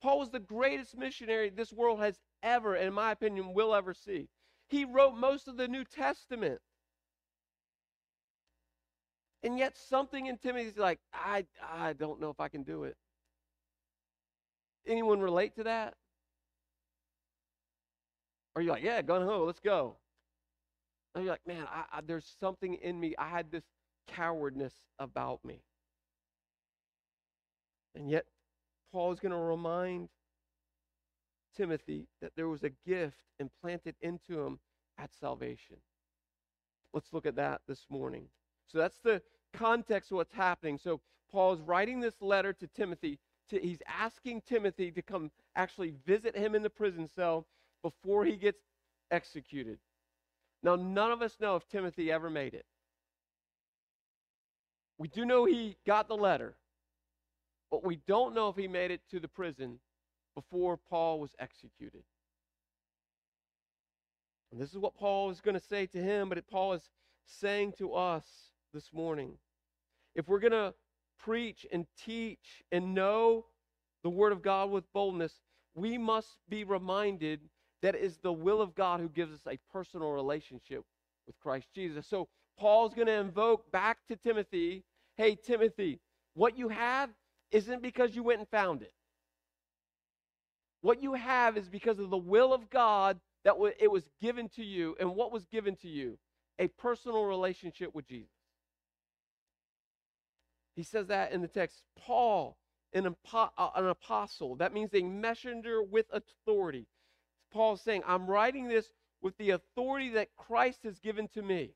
Paul 0.00 0.20
was 0.20 0.30
the 0.30 0.38
greatest 0.38 0.96
missionary 0.96 1.50
this 1.50 1.72
world 1.72 1.98
has 1.98 2.20
ever, 2.40 2.76
in 2.76 2.92
my 2.92 3.10
opinion, 3.10 3.52
will 3.52 3.74
ever 3.74 3.94
see. 3.94 4.28
He 4.68 4.84
wrote 4.84 5.16
most 5.16 5.48
of 5.48 5.56
the 5.56 5.66
New 5.66 5.84
Testament. 5.84 6.60
And 9.42 9.58
yet 9.58 9.76
something 9.76 10.26
in 10.26 10.38
Timothy's 10.38 10.78
like, 10.78 11.00
I, 11.12 11.46
I 11.68 11.94
don't 11.94 12.20
know 12.20 12.30
if 12.30 12.38
I 12.38 12.48
can 12.48 12.62
do 12.62 12.84
it. 12.84 12.96
Anyone 14.86 15.20
relate 15.20 15.56
to 15.56 15.64
that? 15.64 15.94
Or 18.58 18.60
you're 18.60 18.74
like, 18.74 18.82
yeah, 18.82 19.00
gun 19.02 19.22
ho, 19.22 19.44
let's 19.44 19.60
go. 19.60 19.94
And 21.14 21.22
you're 21.22 21.32
like, 21.32 21.46
man, 21.46 21.64
I, 21.72 21.98
I, 21.98 22.00
there's 22.04 22.26
something 22.40 22.74
in 22.74 22.98
me. 22.98 23.14
I 23.16 23.28
had 23.28 23.52
this 23.52 23.62
cowardness 24.08 24.74
about 24.98 25.44
me. 25.44 25.62
And 27.94 28.10
yet, 28.10 28.24
Paul 28.90 29.12
is 29.12 29.20
going 29.20 29.30
to 29.30 29.38
remind 29.38 30.08
Timothy 31.56 32.08
that 32.20 32.32
there 32.34 32.48
was 32.48 32.64
a 32.64 32.70
gift 32.84 33.22
implanted 33.38 33.94
into 34.00 34.40
him 34.40 34.58
at 34.98 35.10
salvation. 35.14 35.76
Let's 36.92 37.12
look 37.12 37.26
at 37.26 37.36
that 37.36 37.60
this 37.68 37.86
morning. 37.88 38.24
So 38.66 38.78
that's 38.78 38.98
the 39.04 39.22
context 39.52 40.10
of 40.10 40.16
what's 40.16 40.34
happening. 40.34 40.80
So 40.82 41.00
Paul 41.30 41.52
is 41.52 41.60
writing 41.60 42.00
this 42.00 42.20
letter 42.20 42.52
to 42.54 42.66
Timothy. 42.66 43.20
To, 43.50 43.60
he's 43.60 43.82
asking 43.86 44.40
Timothy 44.48 44.90
to 44.90 45.00
come 45.00 45.30
actually 45.54 45.94
visit 46.04 46.36
him 46.36 46.56
in 46.56 46.64
the 46.64 46.70
prison 46.70 47.08
cell 47.14 47.46
before 47.82 48.24
he 48.24 48.36
gets 48.36 48.60
executed. 49.10 49.78
Now, 50.62 50.76
none 50.76 51.12
of 51.12 51.22
us 51.22 51.36
know 51.40 51.56
if 51.56 51.68
Timothy 51.68 52.10
ever 52.10 52.30
made 52.30 52.54
it. 52.54 52.66
We 54.98 55.08
do 55.08 55.24
know 55.24 55.44
he 55.44 55.76
got 55.86 56.08
the 56.08 56.16
letter, 56.16 56.56
but 57.70 57.84
we 57.84 58.00
don't 58.08 58.34
know 58.34 58.48
if 58.48 58.56
he 58.56 58.66
made 58.66 58.90
it 58.90 59.00
to 59.10 59.20
the 59.20 59.28
prison 59.28 59.78
before 60.34 60.76
Paul 60.76 61.20
was 61.20 61.30
executed. 61.38 62.02
And 64.50 64.60
this 64.60 64.70
is 64.70 64.78
what 64.78 64.96
Paul 64.96 65.30
is 65.30 65.40
going 65.40 65.58
to 65.58 65.64
say 65.64 65.86
to 65.86 65.98
him, 65.98 66.28
but 66.28 66.44
Paul 66.48 66.72
is 66.72 66.88
saying 67.24 67.74
to 67.78 67.94
us 67.94 68.24
this 68.72 68.92
morning. 68.92 69.34
If 70.14 70.26
we're 70.26 70.40
going 70.40 70.52
to 70.52 70.74
preach 71.18 71.66
and 71.70 71.86
teach 72.04 72.64
and 72.72 72.94
know 72.94 73.46
the 74.02 74.10
Word 74.10 74.32
of 74.32 74.42
God 74.42 74.70
with 74.70 74.90
boldness, 74.92 75.34
we 75.74 75.98
must 75.98 76.38
be 76.48 76.64
reminded 76.64 77.40
that 77.82 77.94
is 77.94 78.18
the 78.18 78.32
will 78.32 78.60
of 78.60 78.74
God 78.74 79.00
who 79.00 79.08
gives 79.08 79.32
us 79.32 79.46
a 79.46 79.58
personal 79.72 80.10
relationship 80.10 80.84
with 81.26 81.38
Christ 81.38 81.68
Jesus. 81.74 82.06
So 82.06 82.28
Paul's 82.58 82.94
going 82.94 83.06
to 83.06 83.12
invoke 83.12 83.70
back 83.70 83.98
to 84.08 84.16
Timothy 84.16 84.84
hey, 85.18 85.34
Timothy, 85.34 86.00
what 86.34 86.56
you 86.56 86.68
have 86.68 87.10
isn't 87.50 87.82
because 87.82 88.16
you 88.16 88.22
went 88.22 88.38
and 88.38 88.48
found 88.48 88.80
it. 88.80 88.94
What 90.80 91.02
you 91.02 91.14
have 91.14 91.58
is 91.58 91.68
because 91.68 91.98
of 91.98 92.08
the 92.08 92.16
will 92.16 92.54
of 92.54 92.70
God 92.70 93.18
that 93.44 93.54
it 93.80 93.90
was 93.90 94.08
given 94.22 94.48
to 94.50 94.64
you. 94.64 94.96
And 95.00 95.14
what 95.14 95.32
was 95.32 95.44
given 95.46 95.76
to 95.76 95.88
you? 95.88 96.18
A 96.58 96.68
personal 96.68 97.24
relationship 97.24 97.94
with 97.94 98.06
Jesus. 98.06 98.30
He 100.76 100.84
says 100.84 101.08
that 101.08 101.32
in 101.32 101.42
the 101.42 101.48
text. 101.48 101.82
Paul, 101.98 102.56
an, 102.92 103.16
uh, 103.32 103.48
apostle, 103.74 104.54
that 104.56 104.72
means 104.72 104.90
a 104.94 105.02
messenger 105.02 105.82
with 105.82 106.06
authority. 106.12 106.86
Paul's 107.52 107.82
saying, 107.82 108.02
I'm 108.06 108.26
writing 108.26 108.68
this 108.68 108.86
with 109.20 109.36
the 109.38 109.50
authority 109.50 110.10
that 110.10 110.28
Christ 110.36 110.80
has 110.84 110.98
given 110.98 111.28
to 111.28 111.42
me. 111.42 111.70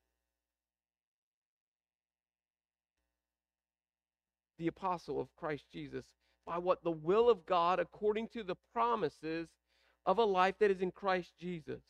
The 4.59 4.67
apostle 4.69 5.21
of 5.21 5.35
Christ 5.37 5.65
Jesus, 5.73 6.05
by 6.47 6.59
what 6.59 6.85
the 6.85 6.91
will 6.91 7.29
of 7.29 7.47
God 7.47 7.81
according 7.81 8.29
to 8.29 8.43
the 8.43 8.57
promises 8.73 9.49
of 10.07 10.19
a 10.19 10.25
life 10.25 10.55
that 10.61 10.71
is 10.71 10.81
in 10.81 10.91
Christ 10.91 11.33
Jesus. 11.41 11.83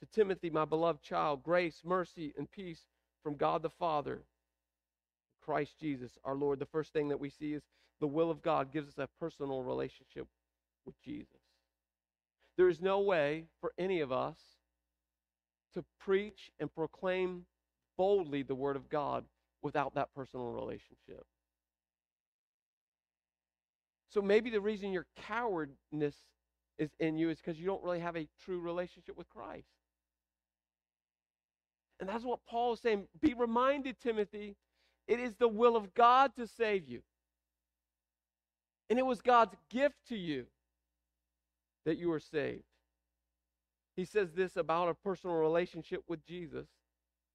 To 0.00 0.06
Timothy, 0.06 0.50
my 0.50 0.64
beloved 0.64 1.02
child, 1.02 1.42
grace, 1.42 1.80
mercy, 1.84 2.34
and 2.36 2.50
peace 2.50 2.82
from 3.22 3.36
God 3.36 3.62
the 3.62 3.70
Father, 3.70 4.22
Christ 5.42 5.78
Jesus, 5.80 6.18
our 6.24 6.34
Lord. 6.34 6.58
The 6.58 6.66
first 6.66 6.92
thing 6.92 7.08
that 7.08 7.20
we 7.20 7.30
see 7.30 7.54
is 7.54 7.62
the 8.00 8.06
will 8.06 8.30
of 8.30 8.42
God 8.42 8.72
gives 8.72 8.88
us 8.88 8.98
a 8.98 9.08
personal 9.18 9.62
relationship 9.62 10.26
with 10.84 11.00
Jesus. 11.02 11.45
There 12.56 12.68
is 12.68 12.80
no 12.80 13.00
way 13.00 13.44
for 13.60 13.72
any 13.78 14.00
of 14.00 14.12
us 14.12 14.38
to 15.74 15.84
preach 16.00 16.50
and 16.58 16.72
proclaim 16.74 17.44
boldly 17.98 18.42
the 18.42 18.54
Word 18.54 18.76
of 18.76 18.88
God 18.88 19.24
without 19.62 19.94
that 19.94 20.08
personal 20.14 20.46
relationship. 20.46 21.24
So 24.08 24.22
maybe 24.22 24.48
the 24.48 24.60
reason 24.60 24.92
your 24.92 25.06
cowardness 25.16 26.14
is 26.78 26.90
in 26.98 27.18
you 27.18 27.28
is 27.30 27.38
because 27.38 27.58
you 27.58 27.66
don't 27.66 27.82
really 27.82 28.00
have 28.00 28.16
a 28.16 28.28
true 28.44 28.60
relationship 28.60 29.16
with 29.16 29.28
Christ. 29.28 29.68
And 32.00 32.08
that's 32.08 32.24
what 32.24 32.40
Paul 32.48 32.74
is 32.74 32.80
saying. 32.80 33.08
Be 33.20 33.34
reminded, 33.34 34.00
Timothy, 34.00 34.56
it 35.08 35.20
is 35.20 35.34
the 35.34 35.48
will 35.48 35.76
of 35.76 35.94
God 35.94 36.34
to 36.36 36.46
save 36.46 36.88
you. 36.88 37.02
And 38.88 38.98
it 38.98 39.04
was 39.04 39.20
God's 39.20 39.56
gift 39.70 39.96
to 40.08 40.16
you 40.16 40.46
that 41.86 41.96
you 41.96 42.12
are 42.12 42.20
saved. 42.20 42.64
He 43.96 44.04
says 44.04 44.32
this 44.34 44.56
about 44.56 44.90
a 44.90 44.94
personal 44.94 45.36
relationship 45.36 46.02
with 46.06 46.26
Jesus. 46.26 46.66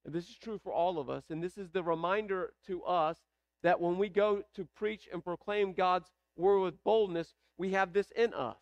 And 0.05 0.13
this 0.13 0.29
is 0.29 0.35
true 0.35 0.59
for 0.63 0.71
all 0.71 0.99
of 0.99 1.09
us. 1.09 1.23
And 1.29 1.41
this 1.41 1.57
is 1.57 1.71
the 1.71 1.81
reminder 1.81 2.53
to 2.67 2.83
us 2.83 3.17
that 3.63 3.81
when 3.81 3.97
we 3.97 4.09
go 4.09 4.43
to 4.55 4.67
preach 4.75 5.07
and 5.11 5.23
proclaim 5.23 5.73
God's 5.73 6.11
word 6.35 6.59
with 6.59 6.83
boldness, 6.83 7.33
we 7.57 7.71
have 7.71 7.93
this 7.93 8.11
in 8.11 8.33
us. 8.33 8.61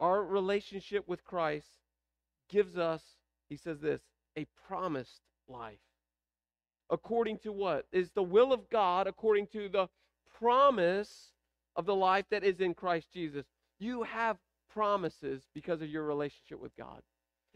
Our 0.00 0.24
relationship 0.24 1.06
with 1.06 1.24
Christ 1.24 1.68
gives 2.48 2.76
us, 2.76 3.02
he 3.48 3.56
says 3.56 3.80
this, 3.80 4.02
a 4.36 4.46
promised 4.66 5.20
life. 5.48 5.78
According 6.90 7.38
to 7.38 7.52
what? 7.52 7.86
Is 7.92 8.10
the 8.10 8.22
will 8.22 8.52
of 8.52 8.68
God 8.70 9.06
according 9.06 9.48
to 9.48 9.68
the 9.68 9.88
promise 10.38 11.32
of 11.76 11.86
the 11.86 11.94
life 11.94 12.26
that 12.30 12.44
is 12.44 12.60
in 12.60 12.74
Christ 12.74 13.12
Jesus. 13.12 13.46
You 13.78 14.02
have 14.04 14.36
promises 14.72 15.42
because 15.54 15.82
of 15.82 15.88
your 15.88 16.04
relationship 16.04 16.60
with 16.60 16.76
God. 16.76 17.00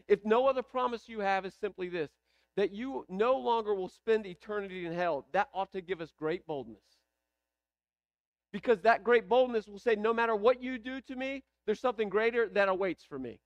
If 0.07 0.23
no 0.25 0.47
other 0.47 0.63
promise 0.63 1.07
you 1.07 1.19
have 1.19 1.45
is 1.45 1.53
simply 1.59 1.89
this 1.89 2.09
that 2.55 2.71
you 2.73 3.05
no 3.07 3.37
longer 3.37 3.73
will 3.73 3.87
spend 3.87 4.25
eternity 4.25 4.85
in 4.85 4.91
hell, 4.91 5.25
that 5.31 5.47
ought 5.53 5.71
to 5.71 5.81
give 5.81 6.01
us 6.01 6.11
great 6.17 6.45
boldness. 6.45 6.83
Because 8.51 8.81
that 8.81 9.03
great 9.03 9.29
boldness 9.29 9.67
will 9.67 9.79
say, 9.79 9.95
no 9.95 10.13
matter 10.13 10.35
what 10.35 10.61
you 10.61 10.77
do 10.77 10.99
to 11.01 11.15
me, 11.15 11.43
there's 11.65 11.79
something 11.79 12.09
greater 12.09 12.49
that 12.49 12.67
awaits 12.67 13.03
for 13.03 13.17
me. 13.17 13.39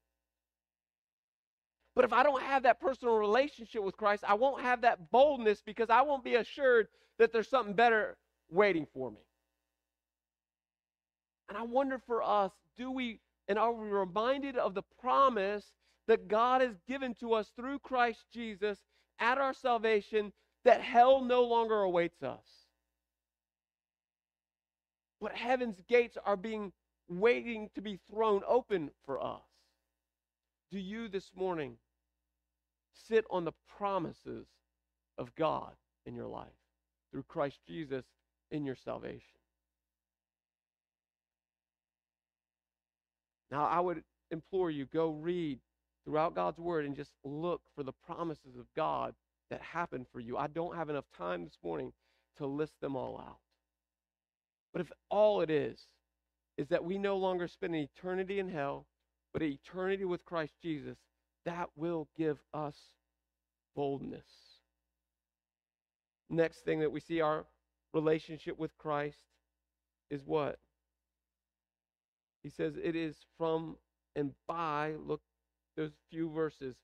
But 1.95 2.05
if 2.05 2.13
I 2.13 2.23
don't 2.23 2.41
have 2.41 2.63
that 2.63 2.79
personal 2.79 3.15
relationship 3.15 3.83
with 3.83 3.97
Christ, 3.97 4.23
I 4.27 4.33
won't 4.33 4.63
have 4.63 4.81
that 4.81 5.11
boldness 5.11 5.61
because 5.61 5.89
I 5.89 6.01
won't 6.01 6.23
be 6.23 6.35
assured 6.35 6.87
that 7.19 7.31
there's 7.31 7.49
something 7.49 7.75
better 7.75 8.17
waiting 8.49 8.87
for 8.93 9.11
me. 9.11 9.21
And 11.49 11.57
I 11.57 11.63
wonder 11.63 11.99
for 12.07 12.23
us, 12.23 12.51
do 12.77 12.91
we, 12.91 13.19
and 13.47 13.57
are 13.57 13.71
we 13.73 13.89
reminded 13.89 14.57
of 14.57 14.73
the 14.73 14.83
promise 15.01 15.73
that 16.07 16.27
God 16.27 16.61
has 16.61 16.75
given 16.87 17.13
to 17.15 17.33
us 17.33 17.51
through 17.55 17.79
Christ 17.79 18.25
Jesus 18.33 18.79
at 19.19 19.37
our 19.37 19.53
salvation 19.53 20.33
that 20.65 20.81
hell 20.81 21.21
no 21.21 21.43
longer 21.43 21.81
awaits 21.81 22.23
us? 22.23 22.45
But 25.21 25.35
heaven's 25.35 25.81
gates 25.87 26.17
are 26.25 26.35
being 26.35 26.73
waiting 27.07 27.69
to 27.75 27.81
be 27.81 27.99
thrown 28.09 28.41
open 28.47 28.91
for 29.05 29.23
us. 29.23 29.41
Do 30.71 30.79
you 30.79 31.07
this 31.07 31.31
morning 31.35 31.77
sit 33.07 33.25
on 33.29 33.45
the 33.45 33.53
promises 33.77 34.47
of 35.17 35.35
God 35.35 35.73
in 36.05 36.15
your 36.15 36.27
life 36.27 36.47
through 37.11 37.23
Christ 37.23 37.59
Jesus 37.67 38.05
in 38.51 38.65
your 38.65 38.75
salvation? 38.75 39.42
Now, 43.53 43.65
I 43.65 43.79
would 43.79 44.03
implore 44.31 44.72
you 44.72 44.88
go 44.88 45.12
read 45.12 45.60
throughout 46.03 46.33
God's 46.33 46.57
word 46.57 46.86
and 46.86 46.95
just 46.95 47.12
look 47.24 47.62
for 47.75 47.83
the 47.83 47.91
promises 47.91 48.57
of 48.57 48.65
God 48.75 49.13
that 49.51 49.62
happen 49.62 50.07
for 50.12 50.19
you. 50.19 50.38
I 50.38 50.48
don't 50.48 50.75
have 50.75 50.89
enough 50.89 51.05
time 51.15 51.43
this 51.43 51.60
morning 51.63 51.93
to 52.38 52.48
list 52.48 52.74
them 52.81 52.95
all 52.95 53.19
out. 53.19 53.38
But 54.74 54.81
if 54.81 54.91
all 55.12 55.41
it 55.41 55.51
is 55.51 55.77
is 56.57 56.67
that 56.69 56.83
we 56.83 56.98
no 56.98 57.15
longer 57.15 57.48
spend 57.48 57.75
an 57.75 57.81
eternity 57.95 58.39
in 58.39 58.50
hell, 58.50 58.88
but 59.33 59.43
eternity 59.43 60.05
with 60.05 60.25
Christ 60.25 60.53
Jesus, 60.60 60.98
that 61.45 61.69
will 61.75 62.07
give 62.17 62.39
us 62.55 62.75
boldness. 63.75 64.25
Next 66.27 66.65
thing 66.65 66.79
that 66.79 66.91
we 66.91 67.01
see 67.01 67.21
our 67.21 67.45
relationship 67.93 68.58
with 68.58 68.75
Christ 68.80 69.19
is 70.10 70.23
what? 70.25 70.58
He 72.43 72.49
says 72.49 72.73
it 72.82 72.95
is 72.95 73.17
from 73.38 73.77
and 74.15 74.34
by, 74.47 74.93
look, 75.06 75.21
those 75.75 75.91
few 76.12 76.29
verses, 76.29 76.75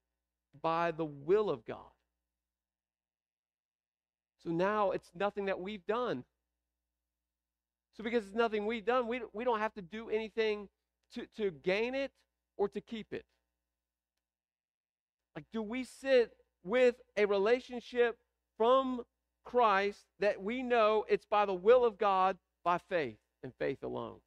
by 0.62 0.92
the 0.92 1.06
will 1.06 1.50
of 1.50 1.66
God. 1.66 1.92
So 4.44 4.50
now 4.50 4.92
it's 4.92 5.12
nothing 5.14 5.46
that 5.46 5.60
we've 5.60 5.86
done. 5.86 6.24
So 7.96 8.04
because 8.04 8.26
it's 8.26 8.36
nothing 8.36 8.66
we've 8.66 8.86
done, 8.86 9.08
we, 9.08 9.22
we 9.34 9.44
don't 9.44 9.60
have 9.60 9.74
to 9.74 9.82
do 9.82 10.10
anything 10.10 10.70
to, 11.14 11.28
to 11.38 11.52
gain 11.52 11.94
it 11.94 12.12
or 12.58 12.70
to 12.70 12.80
keep 12.80 13.08
it. 13.12 13.26
Like, 15.36 15.46
do 15.52 15.62
we 15.62 15.84
sit 15.84 16.32
with 16.64 16.96
a 17.18 17.26
relationship 17.26 18.18
from 18.58 19.02
Christ 19.44 20.06
that 20.20 20.42
we 20.42 20.64
know 20.64 21.06
it's 21.10 21.26
by 21.26 21.46
the 21.46 21.54
will 21.54 21.84
of 21.84 21.98
God 21.98 22.38
by 22.64 22.78
faith 22.78 23.18
and 23.44 23.54
faith 23.60 23.84
alone? 23.84 24.20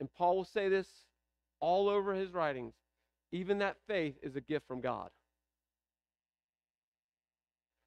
And 0.00 0.12
Paul 0.14 0.36
will 0.36 0.44
say 0.44 0.68
this 0.68 0.86
all 1.60 1.88
over 1.88 2.14
his 2.14 2.32
writings. 2.32 2.74
Even 3.32 3.58
that 3.58 3.76
faith 3.86 4.14
is 4.22 4.36
a 4.36 4.40
gift 4.40 4.66
from 4.66 4.80
God. 4.80 5.10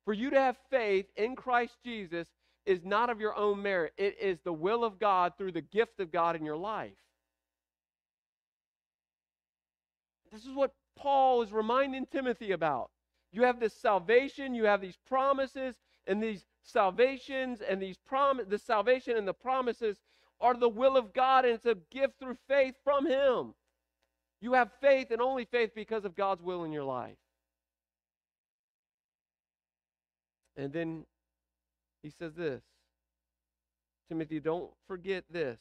For 0.05 0.13
you 0.13 0.29
to 0.31 0.39
have 0.39 0.57
faith 0.69 1.05
in 1.15 1.35
Christ 1.35 1.77
Jesus 1.83 2.27
is 2.65 2.83
not 2.83 3.09
of 3.09 3.19
your 3.19 3.35
own 3.35 3.61
merit, 3.61 3.93
it 3.97 4.17
is 4.19 4.39
the 4.43 4.53
will 4.53 4.83
of 4.83 4.99
God 4.99 5.33
through 5.37 5.51
the 5.51 5.61
gift 5.61 5.99
of 5.99 6.11
God 6.11 6.35
in 6.35 6.45
your 6.45 6.57
life. 6.57 6.91
This 10.31 10.45
is 10.45 10.53
what 10.53 10.73
Paul 10.95 11.41
is 11.41 11.51
reminding 11.51 12.05
Timothy 12.05 12.51
about. 12.51 12.91
You 13.31 13.43
have 13.43 13.59
this 13.59 13.73
salvation, 13.73 14.53
you 14.53 14.65
have 14.65 14.81
these 14.81 14.97
promises, 15.07 15.75
and 16.07 16.21
these 16.21 16.45
salvations 16.63 17.61
and 17.61 17.81
these 17.81 17.97
prom 17.97 18.41
the 18.47 18.57
salvation 18.57 19.17
and 19.17 19.27
the 19.27 19.33
promises 19.33 19.97
are 20.41 20.55
the 20.55 20.69
will 20.69 20.97
of 20.97 21.13
God, 21.13 21.45
and 21.45 21.53
it's 21.53 21.65
a 21.65 21.77
gift 21.91 22.13
through 22.19 22.37
faith 22.47 22.75
from 22.83 23.05
Him. 23.05 23.53
You 24.41 24.53
have 24.53 24.71
faith 24.81 25.11
and 25.11 25.21
only 25.21 25.45
faith 25.45 25.71
because 25.75 26.03
of 26.03 26.15
God's 26.15 26.41
will 26.41 26.63
in 26.63 26.71
your 26.71 26.83
life. 26.83 27.17
And 30.57 30.73
then 30.73 31.05
he 32.03 32.09
says 32.09 32.33
this 32.35 32.61
Timothy, 34.09 34.39
don't 34.39 34.71
forget 34.87 35.23
this. 35.29 35.59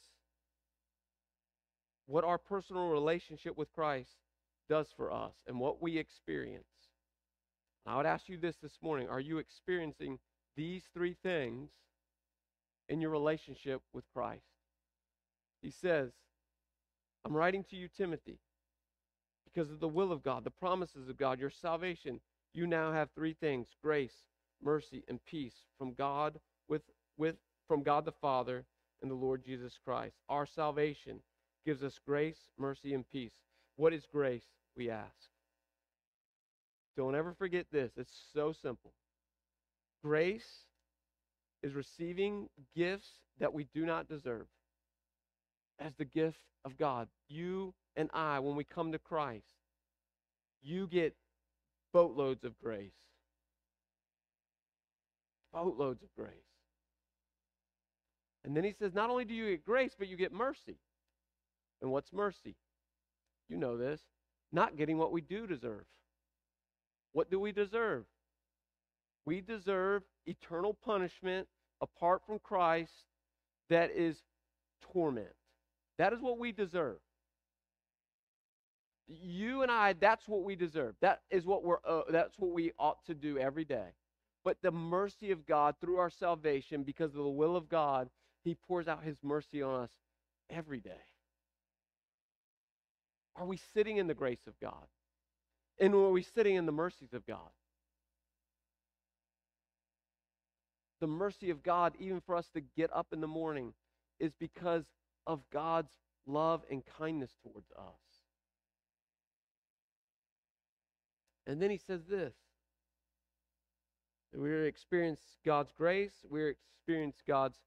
What 2.06 2.24
our 2.24 2.38
personal 2.38 2.88
relationship 2.88 3.56
with 3.56 3.72
Christ 3.72 4.16
does 4.68 4.88
for 4.96 5.12
us 5.12 5.34
and 5.46 5.60
what 5.60 5.80
we 5.80 5.96
experience. 5.96 6.64
I 7.86 7.96
would 7.96 8.06
ask 8.06 8.28
you 8.28 8.36
this 8.36 8.56
this 8.56 8.78
morning 8.82 9.08
Are 9.08 9.20
you 9.20 9.38
experiencing 9.38 10.18
these 10.56 10.82
three 10.94 11.16
things 11.22 11.70
in 12.88 13.00
your 13.00 13.10
relationship 13.10 13.82
with 13.92 14.04
Christ? 14.12 14.42
He 15.62 15.70
says, 15.70 16.10
I'm 17.24 17.36
writing 17.36 17.64
to 17.70 17.76
you, 17.76 17.88
Timothy, 17.88 18.38
because 19.44 19.70
of 19.70 19.80
the 19.80 19.88
will 19.88 20.12
of 20.12 20.22
God, 20.22 20.44
the 20.44 20.50
promises 20.50 21.08
of 21.08 21.16
God, 21.16 21.38
your 21.38 21.50
salvation. 21.50 22.20
You 22.52 22.66
now 22.66 22.92
have 22.92 23.10
three 23.14 23.34
things 23.34 23.68
grace, 23.82 24.24
mercy, 24.62 25.04
and 25.08 25.24
peace 25.24 25.66
from 25.78 25.92
God 25.94 26.40
with, 26.68 26.82
with 27.16 27.36
from 27.68 27.82
God 27.82 28.04
the 28.04 28.12
Father 28.12 28.64
and 29.02 29.10
the 29.10 29.14
Lord 29.14 29.44
Jesus 29.44 29.78
Christ. 29.84 30.16
Our 30.28 30.46
salvation 30.46 31.20
gives 31.64 31.82
us 31.82 32.00
grace, 32.04 32.38
mercy, 32.58 32.94
and 32.94 33.08
peace. 33.08 33.34
What 33.76 33.92
is 33.92 34.06
grace? 34.10 34.44
We 34.76 34.90
ask. 34.90 35.30
Don't 36.96 37.14
ever 37.14 37.34
forget 37.34 37.66
this. 37.70 37.92
It's 37.96 38.12
so 38.32 38.52
simple. 38.52 38.92
Grace 40.02 40.64
is 41.62 41.74
receiving 41.74 42.48
gifts 42.74 43.08
that 43.38 43.52
we 43.52 43.66
do 43.74 43.84
not 43.84 44.08
deserve 44.08 44.46
as 45.80 45.92
the 45.98 46.04
gift 46.04 46.38
of 46.64 46.76
God. 46.78 47.08
You 47.28 47.74
and 47.96 48.10
I, 48.12 48.38
when 48.38 48.56
we 48.56 48.64
come 48.64 48.92
to 48.92 48.98
Christ, 48.98 49.46
you 50.62 50.86
get 50.86 51.14
boatloads 51.92 52.44
of 52.44 52.58
grace. 52.58 52.92
Boatloads 55.52 56.02
of 56.02 56.08
grace. 56.16 56.32
And 58.44 58.56
then 58.56 58.64
he 58.64 58.72
says, 58.78 58.94
not 58.94 59.10
only 59.10 59.24
do 59.24 59.34
you 59.34 59.50
get 59.50 59.64
grace, 59.64 59.92
but 59.98 60.08
you 60.08 60.16
get 60.16 60.32
mercy. 60.32 60.76
And 61.82 61.90
what's 61.90 62.12
mercy? 62.12 62.54
You 63.48 63.56
know 63.56 63.76
this. 63.76 64.00
Not 64.52 64.76
getting 64.76 64.98
what 64.98 65.12
we 65.12 65.20
do 65.20 65.46
deserve. 65.46 65.84
What 67.12 67.30
do 67.30 67.40
we 67.40 67.52
deserve? 67.52 68.04
We 69.26 69.40
deserve 69.40 70.02
eternal 70.26 70.76
punishment 70.84 71.48
apart 71.80 72.22
from 72.26 72.38
Christ 72.38 72.92
that 73.68 73.90
is 73.90 74.22
torment. 74.92 75.28
That 76.00 76.14
is 76.14 76.22
what 76.22 76.38
we 76.38 76.50
deserve. 76.50 76.96
You 79.06 79.60
and 79.60 79.70
I, 79.70 79.92
that's 79.92 80.26
what 80.26 80.44
we 80.44 80.56
deserve. 80.56 80.94
That 81.02 81.20
is 81.30 81.44
what 81.44 81.62
we're. 81.62 81.76
Uh, 81.86 82.04
that's 82.08 82.38
what 82.38 82.52
we 82.52 82.72
ought 82.78 83.04
to 83.04 83.12
do 83.12 83.36
every 83.36 83.66
day. 83.66 83.88
But 84.42 84.56
the 84.62 84.70
mercy 84.70 85.30
of 85.30 85.44
God 85.44 85.74
through 85.78 85.98
our 85.98 86.08
salvation, 86.08 86.84
because 86.84 87.10
of 87.10 87.22
the 87.22 87.28
will 87.28 87.54
of 87.54 87.68
God, 87.68 88.08
He 88.44 88.54
pours 88.54 88.88
out 88.88 89.04
His 89.04 89.18
mercy 89.22 89.60
on 89.60 89.82
us 89.82 89.90
every 90.48 90.80
day. 90.80 91.02
Are 93.36 93.44
we 93.44 93.58
sitting 93.74 93.98
in 93.98 94.06
the 94.06 94.14
grace 94.14 94.46
of 94.46 94.58
God? 94.58 94.86
And 95.78 95.94
are 95.94 96.08
we 96.08 96.22
sitting 96.22 96.54
in 96.54 96.64
the 96.64 96.72
mercies 96.72 97.12
of 97.12 97.26
God? 97.26 97.50
The 101.02 101.06
mercy 101.06 101.50
of 101.50 101.62
God, 101.62 101.92
even 101.98 102.22
for 102.22 102.36
us 102.36 102.48
to 102.54 102.62
get 102.74 102.90
up 102.96 103.08
in 103.12 103.20
the 103.20 103.26
morning, 103.26 103.74
is 104.18 104.32
because 104.40 104.86
of 105.26 105.42
God's 105.52 105.92
love 106.26 106.62
and 106.70 106.82
kindness 106.98 107.36
towards 107.42 107.70
us. 107.72 108.20
And 111.46 111.60
then 111.60 111.70
he 111.70 111.78
says 111.78 112.06
this 112.08 112.34
we 114.34 114.52
experience 114.66 115.20
God's 115.44 115.72
grace, 115.76 116.24
we 116.28 116.44
experience 116.44 117.16
God's 117.26 117.58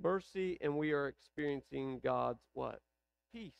mercy, 0.00 0.58
and 0.60 0.76
we 0.76 0.92
are 0.92 1.08
experiencing 1.08 2.00
God's 2.02 2.42
what? 2.52 2.80
Peace. 3.32 3.52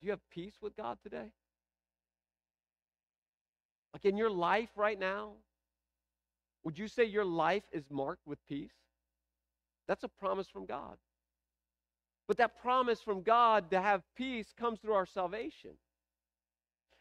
Do 0.00 0.06
you 0.06 0.10
have 0.10 0.30
peace 0.30 0.54
with 0.60 0.76
God 0.76 0.98
today? 1.02 1.30
Like 3.92 4.04
in 4.04 4.16
your 4.16 4.30
life 4.30 4.70
right 4.76 4.98
now, 4.98 5.32
would 6.64 6.78
you 6.78 6.88
say 6.88 7.04
your 7.04 7.24
life 7.24 7.64
is 7.72 7.84
marked 7.90 8.26
with 8.26 8.38
peace? 8.48 8.74
That's 9.86 10.04
a 10.04 10.08
promise 10.08 10.48
from 10.48 10.66
God. 10.66 10.96
But 12.30 12.36
that 12.36 12.62
promise 12.62 13.00
from 13.00 13.22
God 13.22 13.72
to 13.72 13.80
have 13.80 14.04
peace 14.16 14.54
comes 14.56 14.78
through 14.78 14.92
our 14.92 15.04
salvation. 15.04 15.70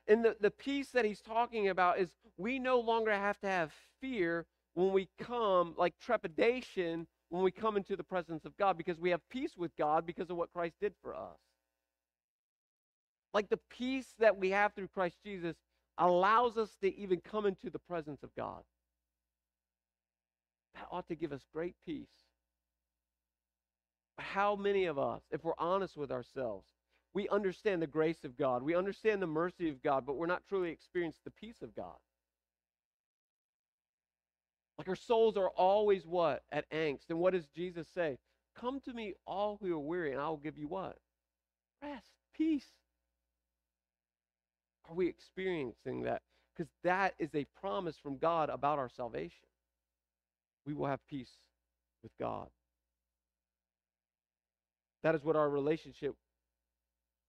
And 0.07 0.25
the, 0.25 0.35
the 0.41 0.49
peace 0.49 0.89
that 0.89 1.05
he's 1.05 1.21
talking 1.21 1.69
about 1.69 1.99
is 1.99 2.09
we 2.35 2.57
no 2.57 2.79
longer 2.79 3.11
have 3.11 3.39
to 3.41 3.47
have 3.47 3.71
fear 4.01 4.47
when 4.73 4.91
we 4.91 5.07
come, 5.19 5.75
like 5.77 5.93
trepidation, 6.01 7.05
when 7.29 7.43
we 7.43 7.51
come 7.51 7.77
into 7.77 7.95
the 7.95 8.03
presence 8.03 8.43
of 8.43 8.57
God, 8.57 8.75
because 8.75 8.99
we 8.99 9.11
have 9.11 9.21
peace 9.29 9.55
with 9.55 9.69
God 9.77 10.03
because 10.03 10.31
of 10.31 10.35
what 10.35 10.51
Christ 10.51 10.77
did 10.81 10.93
for 10.99 11.13
us. 11.13 11.37
Like 13.31 13.49
the 13.49 13.59
peace 13.69 14.15
that 14.17 14.35
we 14.35 14.49
have 14.49 14.73
through 14.73 14.87
Christ 14.87 15.17
Jesus 15.23 15.57
allows 15.99 16.57
us 16.57 16.75
to 16.81 16.91
even 16.97 17.21
come 17.21 17.45
into 17.45 17.69
the 17.69 17.77
presence 17.77 18.23
of 18.23 18.33
God. 18.35 18.63
That 20.73 20.87
ought 20.89 21.07
to 21.07 21.15
give 21.15 21.31
us 21.31 21.45
great 21.53 21.75
peace. 21.85 22.28
How 24.19 24.55
many 24.55 24.85
of 24.85 24.99
us, 24.99 25.21
if 25.31 25.43
we're 25.43 25.53
honest 25.57 25.97
with 25.97 26.11
ourselves, 26.11 26.67
we 27.13 27.27
understand 27.29 27.81
the 27.81 27.87
grace 27.87 28.23
of 28.23 28.37
God, 28.37 28.61
we 28.61 28.75
understand 28.75 29.21
the 29.21 29.27
mercy 29.27 29.69
of 29.69 29.81
God, 29.81 30.05
but 30.05 30.15
we're 30.15 30.27
not 30.27 30.43
truly 30.47 30.69
experiencing 30.69 31.21
the 31.25 31.31
peace 31.31 31.61
of 31.61 31.75
God? 31.75 31.95
Like 34.77 34.87
our 34.87 34.95
souls 34.95 35.35
are 35.35 35.49
always 35.49 36.05
what? 36.05 36.43
At 36.51 36.69
angst. 36.71 37.09
And 37.09 37.19
what 37.19 37.33
does 37.33 37.45
Jesus 37.47 37.87
say? 37.93 38.17
Come 38.59 38.79
to 38.81 38.93
me, 38.93 39.13
all 39.27 39.57
who 39.61 39.73
are 39.73 39.79
weary, 39.79 40.11
and 40.11 40.21
I 40.21 40.29
will 40.29 40.37
give 40.37 40.57
you 40.57 40.67
what? 40.67 40.97
Rest, 41.81 42.07
peace. 42.35 42.67
Are 44.87 44.95
we 44.95 45.07
experiencing 45.07 46.03
that? 46.03 46.21
Because 46.55 46.71
that 46.83 47.13
is 47.19 47.29
a 47.35 47.45
promise 47.59 47.95
from 48.01 48.17
God 48.17 48.49
about 48.49 48.79
our 48.79 48.89
salvation. 48.89 49.47
We 50.65 50.73
will 50.73 50.87
have 50.87 50.99
peace 51.09 51.31
with 52.03 52.11
God. 52.19 52.47
That 55.03 55.15
is 55.15 55.23
what 55.23 55.35
our 55.35 55.49
relationship 55.49 56.15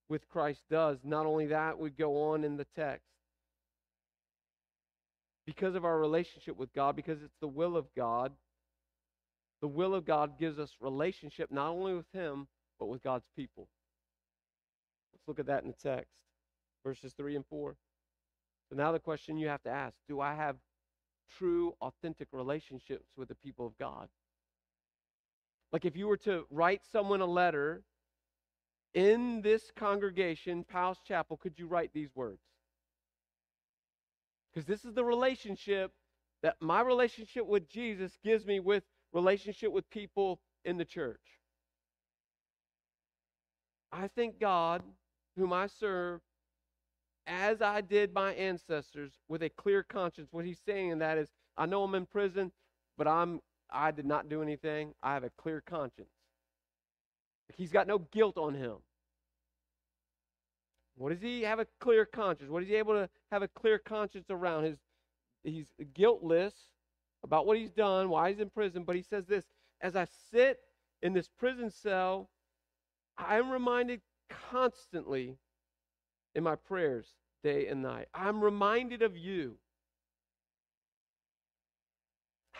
with 0.08 0.28
Christ 0.28 0.62
does. 0.70 0.98
Not 1.04 1.26
only 1.26 1.46
that, 1.46 1.78
we 1.78 1.90
go 1.90 2.30
on 2.30 2.44
in 2.44 2.56
the 2.56 2.66
text. 2.76 3.06
Because 5.46 5.74
of 5.74 5.84
our 5.84 5.98
relationship 5.98 6.56
with 6.56 6.72
God, 6.74 6.96
because 6.96 7.22
it's 7.22 7.36
the 7.40 7.48
will 7.48 7.76
of 7.76 7.86
God, 7.96 8.32
the 9.60 9.68
will 9.68 9.94
of 9.94 10.04
God 10.04 10.38
gives 10.38 10.58
us 10.58 10.70
relationship 10.80 11.50
not 11.50 11.70
only 11.70 11.94
with 11.94 12.10
Him, 12.12 12.46
but 12.78 12.86
with 12.86 13.02
God's 13.02 13.26
people. 13.36 13.68
Let's 15.12 15.26
look 15.26 15.38
at 15.38 15.46
that 15.46 15.62
in 15.62 15.68
the 15.68 15.90
text 15.90 16.12
verses 16.84 17.12
3 17.16 17.36
and 17.36 17.46
4. 17.46 17.76
So 18.68 18.76
now 18.76 18.92
the 18.92 18.98
question 18.98 19.38
you 19.38 19.48
have 19.48 19.62
to 19.62 19.70
ask 19.70 19.94
do 20.08 20.20
I 20.20 20.34
have 20.34 20.56
true, 21.38 21.74
authentic 21.80 22.28
relationships 22.32 23.08
with 23.16 23.28
the 23.28 23.34
people 23.34 23.66
of 23.66 23.76
God? 23.78 24.08
Like 25.72 25.84
if 25.84 25.96
you 25.96 26.08
were 26.08 26.16
to 26.18 26.44
write 26.50 26.82
someone 26.90 27.20
a 27.20 27.26
letter 27.26 27.82
in 28.94 29.40
this 29.42 29.70
congregation, 29.76 30.64
Powell's 30.64 31.00
Chapel, 31.06 31.36
could 31.36 31.58
you 31.58 31.66
write 31.66 31.92
these 31.94 32.10
words? 32.14 32.40
Because 34.52 34.66
this 34.66 34.84
is 34.84 34.94
the 34.94 35.04
relationship 35.04 35.92
that 36.42 36.56
my 36.60 36.80
relationship 36.80 37.46
with 37.46 37.68
Jesus 37.68 38.18
gives 38.24 38.46
me 38.46 38.58
with 38.58 38.82
relationship 39.12 39.70
with 39.70 39.88
people 39.90 40.40
in 40.64 40.76
the 40.76 40.84
church. 40.84 41.20
I 43.92 44.08
thank 44.08 44.40
God, 44.40 44.82
whom 45.36 45.52
I 45.52 45.66
serve, 45.66 46.20
as 47.26 47.62
I 47.62 47.80
did 47.80 48.12
my 48.12 48.32
ancestors 48.32 49.12
with 49.28 49.42
a 49.42 49.50
clear 49.50 49.82
conscience. 49.82 50.28
What 50.32 50.44
he's 50.44 50.60
saying 50.64 50.90
in 50.90 50.98
that 50.98 51.18
is, 51.18 51.28
I 51.56 51.66
know 51.66 51.84
I'm 51.84 51.94
in 51.94 52.06
prison, 52.06 52.50
but 52.96 53.06
I'm 53.06 53.40
I 53.72 53.90
did 53.90 54.06
not 54.06 54.28
do 54.28 54.42
anything. 54.42 54.94
I 55.02 55.14
have 55.14 55.24
a 55.24 55.30
clear 55.30 55.60
conscience. 55.60 56.08
He's 57.56 57.72
got 57.72 57.86
no 57.86 57.98
guilt 57.98 58.38
on 58.38 58.54
him. 58.54 58.76
What 60.96 61.10
does 61.10 61.22
he 61.22 61.42
have 61.42 61.58
a 61.58 61.66
clear 61.80 62.04
conscience? 62.04 62.50
What 62.50 62.62
is 62.62 62.68
he 62.68 62.76
able 62.76 62.94
to 62.94 63.08
have 63.32 63.42
a 63.42 63.48
clear 63.48 63.78
conscience 63.78 64.26
around? 64.30 64.64
His 64.64 64.78
he's 65.42 65.66
guiltless 65.94 66.54
about 67.24 67.46
what 67.46 67.56
he's 67.56 67.70
done, 67.70 68.08
why 68.08 68.30
he's 68.30 68.40
in 68.40 68.50
prison, 68.50 68.84
but 68.84 68.96
he 68.96 69.02
says 69.02 69.26
this, 69.26 69.44
as 69.80 69.96
I 69.96 70.06
sit 70.30 70.60
in 71.02 71.12
this 71.12 71.28
prison 71.28 71.70
cell, 71.70 72.30
I 73.16 73.38
am 73.38 73.50
reminded 73.50 74.00
constantly 74.50 75.36
in 76.34 76.42
my 76.44 76.56
prayers 76.56 77.06
day 77.42 77.66
and 77.66 77.82
night. 77.82 78.08
I'm 78.14 78.42
reminded 78.42 79.02
of 79.02 79.16
you. 79.16 79.56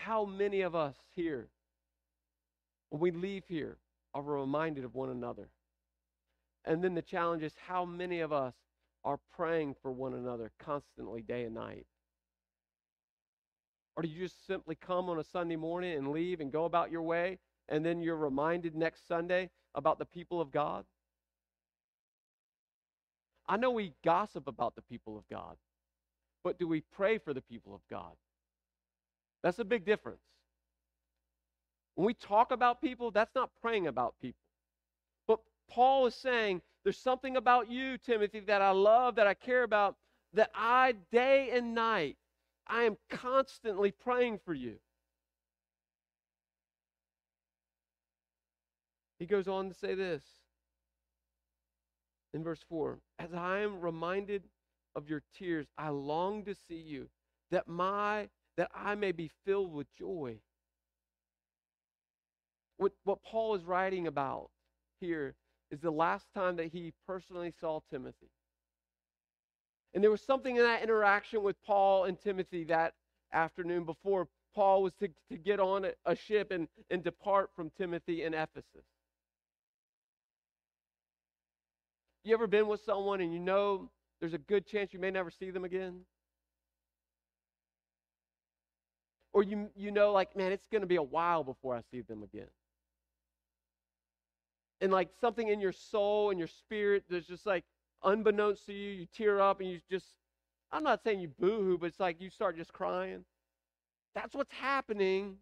How 0.03 0.25
many 0.25 0.61
of 0.61 0.73
us 0.73 0.95
here, 1.15 1.47
when 2.89 3.01
we 3.01 3.11
leave 3.11 3.43
here, 3.47 3.77
are 4.15 4.23
reminded 4.23 4.83
of 4.83 4.95
one 4.95 5.09
another? 5.09 5.49
And 6.65 6.83
then 6.83 6.95
the 6.95 7.03
challenge 7.03 7.43
is 7.43 7.53
how 7.67 7.85
many 7.85 8.19
of 8.21 8.33
us 8.33 8.55
are 9.03 9.19
praying 9.31 9.75
for 9.79 9.91
one 9.91 10.15
another 10.15 10.51
constantly, 10.57 11.21
day 11.21 11.43
and 11.43 11.53
night? 11.53 11.85
Or 13.95 14.01
do 14.01 14.09
you 14.09 14.23
just 14.23 14.47
simply 14.47 14.73
come 14.73 15.07
on 15.07 15.19
a 15.19 15.23
Sunday 15.23 15.55
morning 15.55 15.95
and 15.95 16.07
leave 16.07 16.39
and 16.39 16.51
go 16.51 16.65
about 16.65 16.89
your 16.89 17.03
way, 17.03 17.37
and 17.69 17.85
then 17.85 18.01
you're 18.01 18.17
reminded 18.17 18.75
next 18.75 19.07
Sunday 19.07 19.51
about 19.75 19.99
the 19.99 20.05
people 20.05 20.41
of 20.41 20.51
God? 20.51 20.83
I 23.47 23.57
know 23.57 23.69
we 23.69 23.93
gossip 24.03 24.47
about 24.47 24.75
the 24.75 24.81
people 24.81 25.15
of 25.15 25.27
God, 25.29 25.57
but 26.43 26.57
do 26.57 26.67
we 26.67 26.81
pray 26.81 27.19
for 27.19 27.35
the 27.35 27.41
people 27.41 27.75
of 27.75 27.81
God? 27.87 28.13
That's 29.43 29.59
a 29.59 29.65
big 29.65 29.85
difference. 29.85 30.21
When 31.95 32.05
we 32.05 32.13
talk 32.13 32.51
about 32.51 32.81
people, 32.81 33.11
that's 33.11 33.35
not 33.35 33.49
praying 33.61 33.87
about 33.87 34.15
people. 34.21 34.39
But 35.27 35.39
Paul 35.69 36.05
is 36.07 36.15
saying, 36.15 36.61
there's 36.83 36.97
something 36.97 37.37
about 37.37 37.69
you, 37.69 37.97
Timothy, 37.97 38.39
that 38.41 38.61
I 38.61 38.71
love, 38.71 39.15
that 39.15 39.27
I 39.27 39.33
care 39.33 39.63
about, 39.63 39.95
that 40.33 40.51
I, 40.55 40.95
day 41.11 41.51
and 41.53 41.75
night, 41.75 42.17
I 42.67 42.83
am 42.83 42.97
constantly 43.09 43.91
praying 43.91 44.39
for 44.45 44.53
you. 44.53 44.77
He 49.19 49.25
goes 49.27 49.47
on 49.47 49.67
to 49.69 49.75
say 49.75 49.93
this 49.93 50.23
in 52.33 52.43
verse 52.43 52.61
4 52.67 52.99
As 53.19 53.33
I 53.33 53.59
am 53.59 53.79
reminded 53.79 54.43
of 54.95 55.09
your 55.09 55.21
tears, 55.37 55.67
I 55.77 55.89
long 55.89 56.43
to 56.45 56.55
see 56.55 56.79
you, 56.79 57.09
that 57.51 57.67
my 57.67 58.29
that 58.61 58.69
I 58.75 58.93
may 58.93 59.11
be 59.11 59.31
filled 59.43 59.73
with 59.73 59.87
joy. 59.97 60.37
What, 62.77 62.91
what 63.05 63.23
Paul 63.23 63.55
is 63.55 63.63
writing 63.63 64.05
about 64.05 64.51
here 64.99 65.33
is 65.71 65.79
the 65.79 65.89
last 65.89 66.27
time 66.35 66.57
that 66.57 66.67
he 66.67 66.93
personally 67.07 67.51
saw 67.59 67.79
Timothy. 67.89 68.29
And 69.95 70.03
there 70.03 70.11
was 70.11 70.21
something 70.21 70.57
in 70.57 70.61
that 70.61 70.83
interaction 70.83 71.41
with 71.41 71.55
Paul 71.63 72.03
and 72.03 72.21
Timothy 72.21 72.63
that 72.65 72.93
afternoon 73.33 73.83
before 73.83 74.27
Paul 74.53 74.83
was 74.83 74.93
to, 74.99 75.09
to 75.31 75.37
get 75.39 75.59
on 75.59 75.87
a, 76.05 76.15
ship 76.15 76.51
and, 76.51 76.67
and 76.91 77.03
depart 77.03 77.49
from 77.55 77.71
Timothy 77.79 78.21
in 78.21 78.35
Ephesus. 78.35 78.85
You 82.23 82.35
ever 82.35 82.45
been 82.45 82.67
with 82.67 82.81
someone 82.85 83.21
and 83.21 83.33
you 83.33 83.39
know 83.39 83.89
there's 84.19 84.35
a 84.35 84.37
good 84.37 84.67
chance 84.67 84.93
you 84.93 84.99
may 84.99 85.09
never 85.09 85.31
see 85.31 85.49
them 85.49 85.65
again? 85.65 86.01
Or 89.33 89.43
you, 89.43 89.69
you 89.75 89.91
know, 89.91 90.11
like, 90.11 90.35
man, 90.35 90.51
it's 90.51 90.67
going 90.67 90.81
to 90.81 90.87
be 90.87 90.97
a 90.97 91.03
while 91.03 91.43
before 91.43 91.75
I 91.75 91.81
see 91.91 92.01
them 92.01 92.23
again. 92.23 92.49
And 94.81 94.91
like 94.91 95.09
something 95.19 95.47
in 95.47 95.61
your 95.61 95.71
soul 95.71 96.31
and 96.31 96.39
your 96.39 96.47
spirit 96.47 97.03
that's 97.09 97.27
just 97.27 97.45
like 97.45 97.63
unbeknownst 98.03 98.65
to 98.65 98.73
you, 98.73 98.91
you 98.91 99.05
tear 99.15 99.39
up 99.39 99.59
and 99.59 99.69
you 99.69 99.79
just, 99.89 100.07
I'm 100.71 100.83
not 100.83 101.03
saying 101.03 101.19
you 101.19 101.29
boo 101.39 101.63
hoo, 101.63 101.77
but 101.77 101.87
it's 101.87 101.99
like 101.99 102.19
you 102.19 102.29
start 102.29 102.57
just 102.57 102.73
crying. 102.73 103.23
That's 104.15 104.35
what's 104.35 104.51
happening 104.51 105.37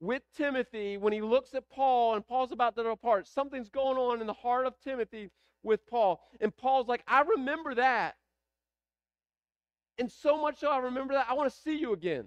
with 0.00 0.22
Timothy 0.36 0.96
when 0.96 1.12
he 1.12 1.20
looks 1.20 1.54
at 1.54 1.68
Paul 1.68 2.14
and 2.14 2.26
Paul's 2.26 2.52
about 2.52 2.76
to 2.76 2.82
depart. 2.82 3.26
Something's 3.26 3.68
going 3.68 3.98
on 3.98 4.20
in 4.20 4.26
the 4.26 4.32
heart 4.32 4.66
of 4.66 4.74
Timothy 4.82 5.30
with 5.62 5.86
Paul. 5.86 6.20
And 6.40 6.56
Paul's 6.56 6.88
like, 6.88 7.02
I 7.08 7.22
remember 7.22 7.74
that. 7.74 8.16
And 9.98 10.10
so 10.10 10.40
much 10.40 10.60
so 10.60 10.70
I 10.70 10.78
remember 10.78 11.14
that, 11.14 11.26
I 11.28 11.34
want 11.34 11.52
to 11.52 11.58
see 11.60 11.76
you 11.76 11.92
again. 11.92 12.26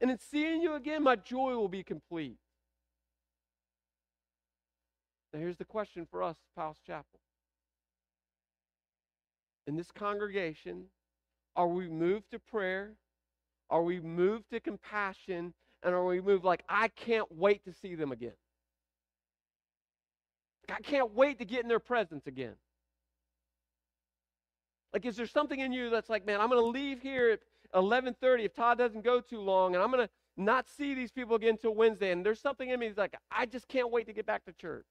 And 0.00 0.10
in 0.10 0.18
seeing 0.18 0.60
you 0.60 0.74
again, 0.74 1.02
my 1.02 1.16
joy 1.16 1.54
will 1.56 1.68
be 1.68 1.82
complete. 1.82 2.36
Now, 5.32 5.40
here's 5.40 5.56
the 5.56 5.64
question 5.64 6.06
for 6.10 6.22
us, 6.22 6.36
Powell's 6.56 6.80
Chapel. 6.86 7.20
In 9.66 9.76
this 9.76 9.90
congregation, 9.90 10.84
are 11.56 11.68
we 11.68 11.88
moved 11.88 12.30
to 12.30 12.38
prayer? 12.38 12.92
Are 13.68 13.82
we 13.82 14.00
moved 14.00 14.50
to 14.50 14.60
compassion? 14.60 15.54
And 15.82 15.94
are 15.94 16.04
we 16.04 16.20
moved 16.20 16.44
like, 16.44 16.62
I 16.68 16.88
can't 16.88 17.30
wait 17.30 17.64
to 17.64 17.72
see 17.72 17.94
them 17.94 18.12
again? 18.12 18.32
I 20.68 20.80
can't 20.80 21.14
wait 21.14 21.38
to 21.38 21.44
get 21.44 21.62
in 21.62 21.68
their 21.68 21.78
presence 21.78 22.26
again. 22.26 22.54
Like, 24.92 25.04
is 25.04 25.16
there 25.16 25.26
something 25.26 25.60
in 25.60 25.72
you 25.72 25.90
that's 25.90 26.08
like, 26.08 26.24
man, 26.26 26.40
I'm 26.40 26.48
going 26.48 26.62
to 26.62 26.68
leave 26.68 27.02
here 27.02 27.38
11:30 27.74 28.44
if 28.44 28.54
Todd 28.54 28.78
doesn't 28.78 29.04
go 29.04 29.20
too 29.20 29.40
long, 29.40 29.74
and 29.74 29.82
I'm 29.82 29.90
to 29.92 30.10
not 30.36 30.68
see 30.68 30.94
these 30.94 31.10
people 31.10 31.36
again 31.36 31.50
until 31.50 31.74
Wednesday. 31.74 32.12
And 32.12 32.24
there's 32.24 32.40
something 32.40 32.68
in 32.68 32.78
me 32.78 32.88
that's 32.88 32.98
like, 32.98 33.16
I 33.30 33.46
just 33.46 33.68
can't 33.68 33.90
wait 33.90 34.06
to 34.06 34.12
get 34.12 34.26
back 34.26 34.44
to 34.44 34.52
church. 34.52 34.86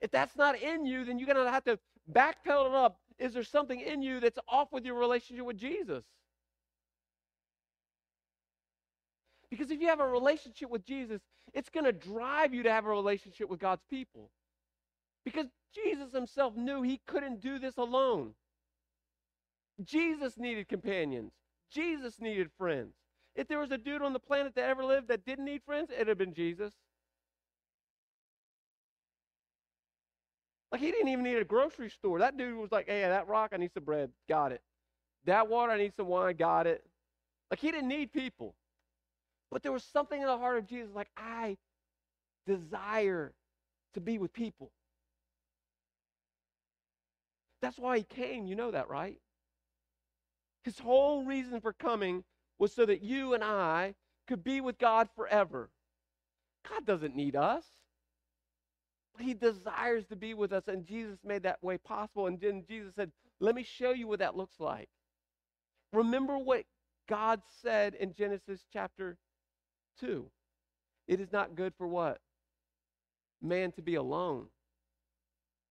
If 0.00 0.10
that's 0.10 0.36
not 0.36 0.60
in 0.60 0.86
you, 0.86 1.04
then 1.04 1.18
you're 1.18 1.26
to 1.34 1.50
have 1.50 1.64
to 1.64 1.78
backpedal 2.12 2.66
it 2.66 2.74
up. 2.74 3.00
Is 3.18 3.32
there 3.32 3.42
something 3.42 3.80
in 3.80 4.02
you 4.02 4.20
that's 4.20 4.38
off 4.48 4.72
with 4.72 4.84
your 4.84 4.94
relationship 4.94 5.44
with 5.44 5.56
Jesus? 5.56 6.04
Because 9.50 9.70
if 9.70 9.80
you 9.80 9.88
have 9.88 10.00
a 10.00 10.06
relationship 10.06 10.70
with 10.70 10.84
Jesus, 10.84 11.20
it's 11.54 11.70
going 11.70 11.84
to 11.84 11.92
drive 11.92 12.52
you 12.52 12.62
to 12.64 12.70
have 12.70 12.84
a 12.84 12.90
relationship 12.90 13.48
with 13.48 13.58
God's 13.58 13.84
people. 13.88 14.30
Because 15.24 15.46
Jesus 15.74 16.12
himself 16.12 16.56
knew 16.56 16.82
he 16.82 17.00
couldn't 17.06 17.40
do 17.40 17.58
this 17.58 17.76
alone. 17.76 18.34
Jesus 19.84 20.38
needed 20.38 20.68
companions. 20.68 21.32
Jesus 21.70 22.20
needed 22.20 22.50
friends. 22.58 22.94
If 23.34 23.48
there 23.48 23.58
was 23.58 23.70
a 23.70 23.78
dude 23.78 24.02
on 24.02 24.12
the 24.12 24.18
planet 24.18 24.54
that 24.54 24.64
ever 24.64 24.84
lived 24.84 25.08
that 25.08 25.26
didn't 25.26 25.44
need 25.44 25.62
friends, 25.64 25.90
it'd 25.90 26.08
have 26.08 26.18
been 26.18 26.32
Jesus. 26.32 26.72
Like 30.72 30.80
he 30.80 30.90
didn't 30.90 31.08
even 31.08 31.24
need 31.24 31.36
a 31.36 31.44
grocery 31.44 31.90
store. 31.90 32.18
That 32.18 32.36
dude 32.36 32.58
was 32.58 32.72
like, 32.72 32.86
hey, 32.86 33.02
that 33.02 33.28
rock, 33.28 33.50
I 33.52 33.56
need 33.56 33.72
some 33.74 33.84
bread. 33.84 34.10
Got 34.28 34.52
it. 34.52 34.62
That 35.24 35.48
water, 35.48 35.72
I 35.72 35.78
need 35.78 35.94
some 35.96 36.06
wine. 36.06 36.36
Got 36.36 36.66
it. 36.66 36.84
Like 37.50 37.60
he 37.60 37.70
didn't 37.70 37.88
need 37.88 38.12
people. 38.12 38.54
But 39.50 39.62
there 39.62 39.72
was 39.72 39.84
something 39.84 40.20
in 40.20 40.26
the 40.26 40.38
heart 40.38 40.58
of 40.58 40.66
Jesus 40.66 40.94
like, 40.94 41.10
I 41.16 41.56
desire 42.46 43.32
to 43.94 44.00
be 44.00 44.18
with 44.18 44.32
people. 44.32 44.70
That's 47.62 47.78
why 47.78 47.98
he 47.98 48.02
came. 48.04 48.46
You 48.46 48.54
know 48.54 48.70
that, 48.70 48.88
right? 48.88 49.18
His 50.66 50.80
whole 50.80 51.24
reason 51.24 51.60
for 51.60 51.72
coming 51.72 52.24
was 52.58 52.72
so 52.72 52.84
that 52.86 53.00
you 53.00 53.34
and 53.34 53.44
I 53.44 53.94
could 54.26 54.42
be 54.42 54.60
with 54.60 54.78
God 54.78 55.08
forever. 55.14 55.70
God 56.68 56.84
doesn't 56.84 57.14
need 57.14 57.36
us. 57.36 57.64
He 59.20 59.32
desires 59.32 60.06
to 60.06 60.16
be 60.16 60.34
with 60.34 60.52
us, 60.52 60.66
and 60.66 60.84
Jesus 60.84 61.18
made 61.24 61.44
that 61.44 61.62
way 61.62 61.78
possible. 61.78 62.26
And 62.26 62.40
then 62.40 62.64
Jesus 62.68 62.96
said, 62.96 63.12
Let 63.38 63.54
me 63.54 63.62
show 63.62 63.92
you 63.92 64.08
what 64.08 64.18
that 64.18 64.36
looks 64.36 64.58
like. 64.58 64.88
Remember 65.92 66.36
what 66.36 66.64
God 67.08 67.42
said 67.62 67.94
in 67.94 68.12
Genesis 68.12 68.66
chapter 68.72 69.18
2. 70.00 70.28
It 71.06 71.20
is 71.20 71.30
not 71.30 71.54
good 71.54 71.74
for 71.78 71.86
what? 71.86 72.18
Man 73.40 73.70
to 73.70 73.82
be 73.82 73.94
alone. 73.94 74.46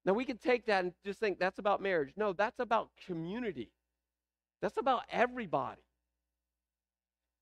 Now, 0.06 0.14
we 0.14 0.24
can 0.24 0.38
take 0.38 0.68
that 0.68 0.86
and 0.86 0.94
just 1.04 1.20
think 1.20 1.38
that's 1.38 1.60
about 1.60 1.82
marriage. 1.82 2.14
No, 2.16 2.32
that's 2.32 2.62
about 2.62 2.92
community, 3.06 3.72
that's 4.62 4.78
about 4.78 5.02
everybody. 5.10 5.82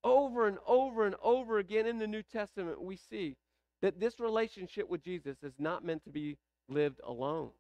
Over 0.03 0.47
and 0.47 0.57
over 0.67 1.05
and 1.05 1.15
over 1.23 1.59
again 1.59 1.87
in 1.87 1.97
the 1.97 2.07
New 2.07 2.23
Testament, 2.23 2.81
we 2.81 2.97
see 2.97 3.37
that 3.81 3.99
this 3.99 4.19
relationship 4.19 4.89
with 4.89 5.03
Jesus 5.03 5.37
is 5.43 5.53
not 5.59 5.85
meant 5.85 6.03
to 6.03 6.09
be 6.09 6.37
lived 6.67 6.99
alone. 7.05 7.51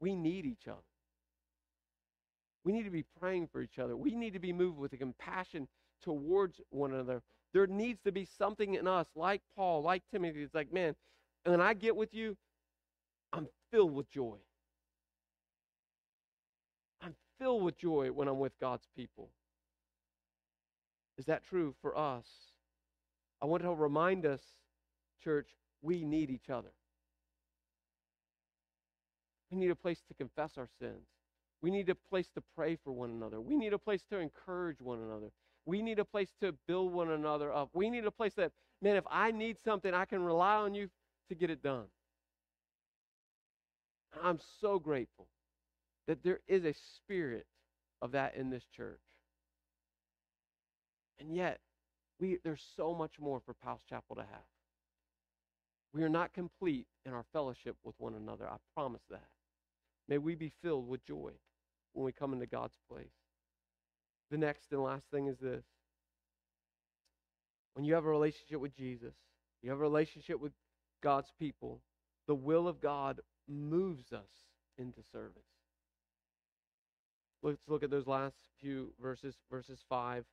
We 0.00 0.14
need 0.16 0.46
each 0.46 0.66
other. 0.66 0.78
We 2.64 2.72
need 2.72 2.84
to 2.84 2.90
be 2.90 3.04
praying 3.20 3.48
for 3.52 3.60
each 3.60 3.78
other. 3.78 3.96
We 3.96 4.14
need 4.14 4.32
to 4.32 4.38
be 4.38 4.52
moved 4.52 4.78
with 4.78 4.96
compassion 4.98 5.68
towards 6.02 6.60
one 6.70 6.92
another. 6.92 7.22
There 7.52 7.66
needs 7.66 8.00
to 8.04 8.12
be 8.12 8.26
something 8.38 8.74
in 8.74 8.86
us, 8.86 9.06
like 9.14 9.42
Paul, 9.56 9.82
like 9.82 10.02
Timothy. 10.12 10.42
It's 10.42 10.54
like, 10.54 10.72
man, 10.72 10.94
when 11.44 11.60
I 11.60 11.74
get 11.74 11.96
with 11.96 12.14
you, 12.14 12.36
I'm 13.32 13.48
filled 13.70 13.94
with 13.94 14.10
joy. 14.10 14.36
Filled 17.42 17.64
with 17.64 17.76
joy 17.76 18.12
when 18.12 18.28
I'm 18.28 18.38
with 18.38 18.56
God's 18.60 18.86
people. 18.94 19.28
Is 21.18 21.24
that 21.24 21.42
true 21.42 21.74
for 21.82 21.98
us? 21.98 22.24
I 23.42 23.46
want 23.46 23.64
to 23.64 23.74
remind 23.74 24.24
us, 24.24 24.40
church, 25.24 25.48
we 25.80 26.04
need 26.04 26.30
each 26.30 26.50
other. 26.50 26.70
We 29.50 29.58
need 29.58 29.72
a 29.72 29.74
place 29.74 30.00
to 30.06 30.14
confess 30.14 30.52
our 30.56 30.68
sins. 30.78 31.08
We 31.60 31.72
need 31.72 31.88
a 31.88 31.96
place 31.96 32.28
to 32.36 32.42
pray 32.54 32.76
for 32.76 32.92
one 32.92 33.10
another. 33.10 33.40
We 33.40 33.56
need 33.56 33.72
a 33.72 33.78
place 33.78 34.04
to 34.10 34.18
encourage 34.18 34.80
one 34.80 35.00
another. 35.00 35.32
We 35.66 35.82
need 35.82 35.98
a 35.98 36.04
place 36.04 36.30
to 36.42 36.54
build 36.68 36.92
one 36.92 37.10
another 37.10 37.52
up. 37.52 37.70
We 37.72 37.90
need 37.90 38.04
a 38.04 38.12
place 38.12 38.34
that, 38.34 38.52
man, 38.80 38.94
if 38.94 39.04
I 39.10 39.32
need 39.32 39.56
something, 39.64 39.92
I 39.92 40.04
can 40.04 40.22
rely 40.22 40.54
on 40.54 40.76
you 40.76 40.90
to 41.28 41.34
get 41.34 41.50
it 41.50 41.60
done. 41.60 41.86
I'm 44.22 44.38
so 44.60 44.78
grateful 44.78 45.26
that 46.06 46.22
there 46.22 46.40
is 46.48 46.64
a 46.64 46.74
spirit 46.96 47.46
of 48.00 48.12
that 48.12 48.34
in 48.36 48.50
this 48.50 48.64
church. 48.76 49.00
And 51.18 51.34
yet, 51.34 51.60
we, 52.18 52.38
there's 52.42 52.64
so 52.76 52.94
much 52.94 53.18
more 53.20 53.40
for 53.40 53.54
Powell's 53.54 53.84
Chapel 53.88 54.16
to 54.16 54.22
have. 54.22 54.46
We 55.94 56.02
are 56.02 56.08
not 56.08 56.32
complete 56.32 56.86
in 57.04 57.12
our 57.12 57.24
fellowship 57.32 57.76
with 57.84 57.94
one 57.98 58.14
another. 58.14 58.48
I 58.48 58.56
promise 58.74 59.02
that. 59.10 59.26
May 60.08 60.18
we 60.18 60.34
be 60.34 60.52
filled 60.62 60.88
with 60.88 61.04
joy 61.04 61.32
when 61.92 62.04
we 62.04 62.12
come 62.12 62.32
into 62.32 62.46
God's 62.46 62.78
place. 62.90 63.06
The 64.30 64.38
next 64.38 64.72
and 64.72 64.82
last 64.82 65.04
thing 65.10 65.26
is 65.26 65.38
this. 65.38 65.64
When 67.74 67.84
you 67.84 67.94
have 67.94 68.04
a 68.04 68.10
relationship 68.10 68.60
with 68.60 68.74
Jesus, 68.74 69.14
you 69.62 69.70
have 69.70 69.78
a 69.78 69.82
relationship 69.82 70.40
with 70.40 70.52
God's 71.02 71.32
people, 71.38 71.80
the 72.26 72.34
will 72.34 72.68
of 72.68 72.80
God 72.80 73.20
moves 73.48 74.12
us 74.12 74.46
into 74.78 75.00
service. 75.12 75.51
Let's 77.42 77.68
look 77.68 77.82
at 77.82 77.90
those 77.90 78.06
last 78.06 78.36
few 78.60 78.92
verses, 79.00 79.34
verses 79.50 79.80
5 79.88 80.24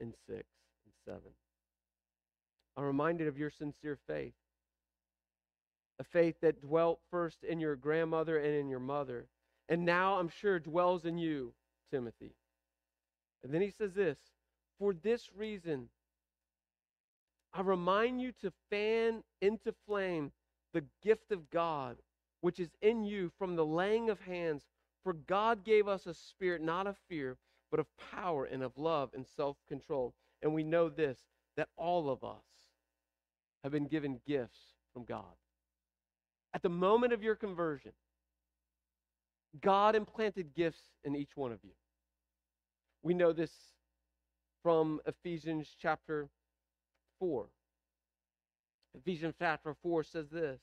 and 0.00 0.14
6 0.28 0.36
and 0.36 0.94
7. 1.04 1.20
I'm 2.76 2.84
reminded 2.84 3.28
of 3.28 3.38
your 3.38 3.50
sincere 3.50 3.98
faith, 4.06 4.34
a 5.98 6.04
faith 6.04 6.36
that 6.42 6.60
dwelt 6.60 7.00
first 7.10 7.44
in 7.44 7.60
your 7.60 7.76
grandmother 7.76 8.38
and 8.38 8.54
in 8.54 8.68
your 8.68 8.80
mother, 8.80 9.26
and 9.68 9.84
now 9.84 10.18
I'm 10.18 10.28
sure 10.28 10.58
dwells 10.58 11.04
in 11.04 11.18
you, 11.18 11.54
Timothy. 11.90 12.34
And 13.42 13.52
then 13.52 13.60
he 13.60 13.70
says 13.70 13.94
this 13.94 14.18
For 14.78 14.92
this 14.92 15.30
reason, 15.36 15.88
I 17.52 17.60
remind 17.60 18.20
you 18.20 18.32
to 18.42 18.52
fan 18.70 19.22
into 19.40 19.74
flame 19.86 20.32
the 20.72 20.84
gift 21.02 21.30
of 21.30 21.50
God, 21.50 21.96
which 22.40 22.58
is 22.58 22.70
in 22.82 23.04
you 23.04 23.30
from 23.38 23.54
the 23.54 23.64
laying 23.64 24.10
of 24.10 24.20
hands. 24.20 24.62
For 25.04 25.12
God 25.12 25.64
gave 25.64 25.86
us 25.86 26.06
a 26.06 26.14
spirit 26.14 26.62
not 26.62 26.86
of 26.86 26.96
fear, 27.08 27.36
but 27.70 27.78
of 27.78 27.86
power 28.12 28.46
and 28.46 28.62
of 28.62 28.76
love 28.76 29.10
and 29.14 29.26
self 29.36 29.56
control. 29.68 30.14
And 30.42 30.54
we 30.54 30.64
know 30.64 30.88
this 30.88 31.18
that 31.56 31.68
all 31.76 32.10
of 32.10 32.24
us 32.24 32.42
have 33.62 33.70
been 33.72 33.86
given 33.86 34.20
gifts 34.26 34.58
from 34.92 35.04
God. 35.04 35.24
At 36.52 36.62
the 36.62 36.68
moment 36.68 37.12
of 37.12 37.22
your 37.22 37.34
conversion, 37.34 37.92
God 39.60 39.94
implanted 39.94 40.54
gifts 40.54 40.82
in 41.04 41.14
each 41.14 41.36
one 41.36 41.52
of 41.52 41.58
you. 41.62 41.70
We 43.02 43.14
know 43.14 43.32
this 43.32 43.52
from 44.62 45.00
Ephesians 45.06 45.68
chapter 45.80 46.28
4. 47.20 47.46
Ephesians 48.96 49.34
chapter 49.38 49.74
4 49.82 50.04
says 50.04 50.30
this 50.30 50.60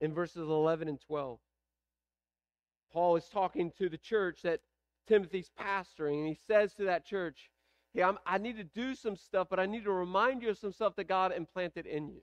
in 0.00 0.14
verses 0.14 0.48
11 0.48 0.88
and 0.88 1.00
12. 1.00 1.38
Paul 2.92 3.16
is 3.16 3.28
talking 3.28 3.72
to 3.78 3.88
the 3.88 3.98
church 3.98 4.42
that 4.42 4.60
Timothy's 5.06 5.50
pastoring, 5.58 6.18
and 6.18 6.28
he 6.28 6.38
says 6.46 6.74
to 6.74 6.84
that 6.84 7.04
church, 7.04 7.50
Hey, 7.94 8.02
I'm, 8.02 8.18
I 8.26 8.38
need 8.38 8.56
to 8.58 8.64
do 8.64 8.94
some 8.94 9.16
stuff, 9.16 9.48
but 9.48 9.58
I 9.58 9.66
need 9.66 9.84
to 9.84 9.92
remind 9.92 10.42
you 10.42 10.50
of 10.50 10.58
some 10.58 10.72
stuff 10.72 10.94
that 10.96 11.08
God 11.08 11.32
implanted 11.32 11.86
in 11.86 12.08
you. 12.08 12.20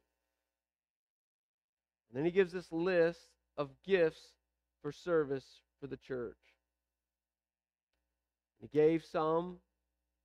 And 2.10 2.18
then 2.18 2.26
he 2.26 2.32
gives 2.32 2.54
this 2.54 2.72
list 2.72 3.20
of 3.58 3.72
gifts 3.86 4.34
for 4.82 4.92
service 4.92 5.62
for 5.80 5.88
the 5.88 5.98
church. 5.98 6.38
He 8.62 8.68
gave 8.68 9.04
some 9.04 9.58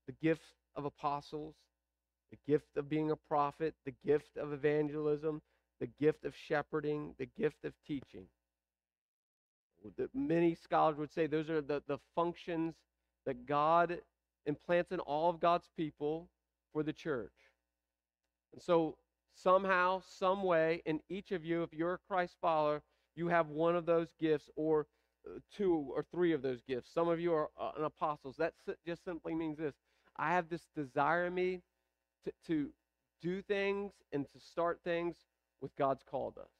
the 0.06 0.12
gift 0.22 0.42
of 0.76 0.84
apostles, 0.84 1.54
the 2.30 2.38
gift 2.46 2.76
of 2.76 2.88
being 2.88 3.10
a 3.10 3.16
prophet, 3.16 3.74
the 3.84 3.94
gift 4.04 4.36
of 4.36 4.52
evangelism, 4.52 5.40
the 5.80 5.88
gift 6.00 6.24
of 6.24 6.34
shepherding, 6.36 7.14
the 7.18 7.28
gift 7.38 7.64
of 7.64 7.72
teaching. 7.86 8.26
Many 10.14 10.54
scholars 10.54 10.96
would 10.98 11.12
say 11.12 11.26
those 11.26 11.50
are 11.50 11.60
the, 11.60 11.82
the 11.86 11.98
functions 12.14 12.74
that 13.26 13.46
God 13.46 13.98
implants 14.46 14.92
in 14.92 15.00
all 15.00 15.30
of 15.30 15.40
God's 15.40 15.68
people 15.76 16.28
for 16.72 16.82
the 16.82 16.92
church. 16.92 17.32
And 18.52 18.62
so, 18.62 18.96
somehow, 19.34 20.02
some 20.06 20.42
way, 20.42 20.82
in 20.86 21.00
each 21.08 21.32
of 21.32 21.44
you, 21.44 21.62
if 21.62 21.72
you're 21.72 21.94
a 21.94 21.98
Christ 22.08 22.36
follower, 22.40 22.82
you 23.14 23.28
have 23.28 23.48
one 23.48 23.76
of 23.76 23.86
those 23.86 24.08
gifts 24.20 24.50
or 24.56 24.86
uh, 25.26 25.38
two 25.54 25.90
or 25.94 26.04
three 26.10 26.32
of 26.32 26.42
those 26.42 26.62
gifts. 26.62 26.90
Some 26.92 27.08
of 27.08 27.20
you 27.20 27.32
are 27.34 27.50
uh, 27.60 27.72
an 27.76 27.84
apostles. 27.84 28.36
That 28.36 28.54
just 28.86 29.04
simply 29.04 29.34
means 29.34 29.58
this 29.58 29.74
I 30.16 30.32
have 30.32 30.48
this 30.48 30.66
desire 30.74 31.26
in 31.26 31.34
me 31.34 31.60
to, 32.24 32.32
to 32.46 32.70
do 33.22 33.42
things 33.42 33.92
and 34.12 34.26
to 34.32 34.40
start 34.40 34.80
things 34.84 35.16
with 35.60 35.74
God's 35.76 36.02
called 36.02 36.38
us. 36.38 36.50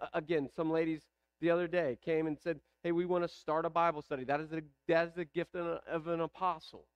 Uh, 0.00 0.06
again, 0.14 0.48
some 0.54 0.70
ladies 0.70 1.02
the 1.40 1.50
other 1.50 1.66
day 1.66 1.98
came 2.04 2.26
and 2.26 2.38
said, 2.38 2.60
Hey, 2.82 2.92
we 2.92 3.04
want 3.06 3.24
to 3.24 3.28
start 3.28 3.66
a 3.66 3.70
Bible 3.70 4.02
study. 4.02 4.24
That 4.24 4.40
is, 4.40 4.52
a, 4.52 4.62
that 4.88 5.08
is 5.08 5.14
the 5.14 5.26
gift 5.26 5.54
of 5.54 6.06
an 6.06 6.20
apostle 6.20 6.86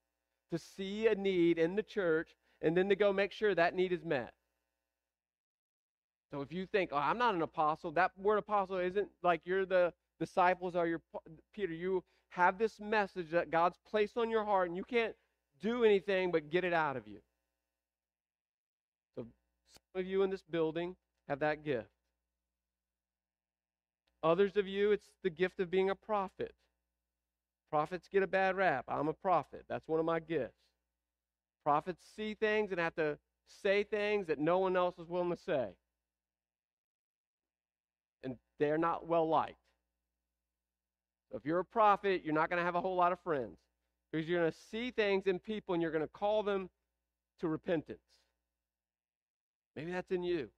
to 0.51 0.59
see 0.59 1.09
a 1.09 1.15
need 1.15 1.59
in 1.59 1.77
the 1.77 1.83
church 1.83 2.31
and 2.63 2.77
then 2.77 2.89
to 2.89 2.97
go 2.97 3.13
make 3.13 3.33
sure 3.33 3.55
that 3.55 3.75
need 3.75 3.93
is 3.93 4.05
met. 4.05 4.33
So 6.33 6.41
if 6.41 6.53
you 6.53 6.67
think, 6.67 6.91
oh, 6.93 6.97
I'm 6.97 7.19
not 7.19 7.35
an 7.35 7.43
apostle, 7.43 7.93
that 7.93 8.13
word 8.19 8.39
apostle 8.39 8.79
isn't 8.79 9.09
like 9.23 9.43
you're 9.45 9.67
the 9.67 9.93
disciples 10.19 10.75
or 10.75 10.87
your 10.87 11.01
Peter. 11.55 11.73
You 11.73 12.03
have 12.31 12.59
this 12.59 12.81
message 12.81 13.31
that 13.31 13.51
God's 13.51 13.79
placed 13.89 14.17
on 14.17 14.31
your 14.31 14.45
heart, 14.45 14.69
and 14.69 14.77
you 14.77 14.85
can't 14.85 15.15
do 15.61 15.85
anything 15.85 16.33
but 16.33 16.51
get 16.51 16.65
it 16.65 16.73
out 16.73 16.97
of 16.97 17.07
you. 17.07 17.19
So 19.15 19.27
some 19.93 20.01
of 20.01 20.07
you 20.07 20.23
in 20.23 20.31
this 20.31 20.43
building 20.51 20.97
have 21.29 21.39
that 21.41 21.65
gift. 21.65 21.89
Others 24.25 24.57
of 24.57 24.67
you, 24.67 24.91
it's 24.91 25.11
the 25.23 25.29
gift 25.29 25.61
of 25.61 25.71
being 25.71 25.91
a 25.91 25.95
prophet. 25.95 26.55
Prophets 27.71 28.09
get 28.11 28.23
a 28.23 28.27
bad 28.27 28.57
rap. 28.57 28.87
I'm 28.89 29.09
a 29.09 29.13
prophet. 29.13 29.65
That's 29.69 29.87
one 29.87 30.01
of 30.01 30.07
my 30.07 30.19
gifts. 30.19 30.57
Prophets 31.63 32.03
see 32.17 32.35
things 32.35 32.71
and 32.71 32.81
have 32.81 32.95
to 32.95 33.19
say 33.63 33.85
things 33.85 34.27
that 34.29 34.39
no 34.39 34.59
one 34.59 34.77
else 34.77 34.99
is 34.99 35.09
willing 35.09 35.31
to 35.31 35.37
say. 35.37 35.69
And 38.23 38.37
they're 38.59 38.79
not 38.79 39.07
well 39.07 39.29
liked. 39.29 39.59
So 41.31 41.37
if 41.37 41.45
you're 41.45 41.59
a 41.59 41.65
prophet, 41.65 42.23
you're 42.25 42.35
not 42.35 42.49
going 42.49 42.61
to 42.61 42.65
have 42.65 42.77
a 42.77 42.81
whole 42.81 42.97
lot 42.97 43.13
of 43.13 43.21
friends 43.21 43.59
because 44.11 44.27
you're 44.27 44.41
going 44.41 44.53
to 44.53 44.59
see 44.71 44.91
things 44.91 45.27
in 45.27 45.39
people 45.39 45.75
and 45.75 45.83
you're 45.83 45.93
going 45.93 46.05
to 46.05 46.09
call 46.09 46.43
them 46.43 46.71
to 47.41 47.49
repentance. 47.49 47.99
Maybe 49.77 49.93
that's 49.93 50.11
in 50.11 50.23
you. 50.23 50.49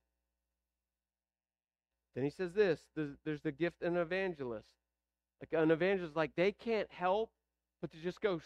Then 2.17 2.25
he 2.25 2.31
says 2.31 2.55
this 2.55 2.81
there's 3.25 3.43
the 3.43 3.53
gift 3.53 3.83
of 3.83 3.93
an 3.93 3.99
evangelist. 4.01 4.67
Like 5.41 5.63
an 5.63 5.71
evangelist, 5.71 6.17
like 6.17 6.33
they 6.35 6.51
can't 6.51 6.91
help 6.91 7.31
but 7.83 7.93
to 7.93 7.99
just 7.99 8.23
go 8.23 8.41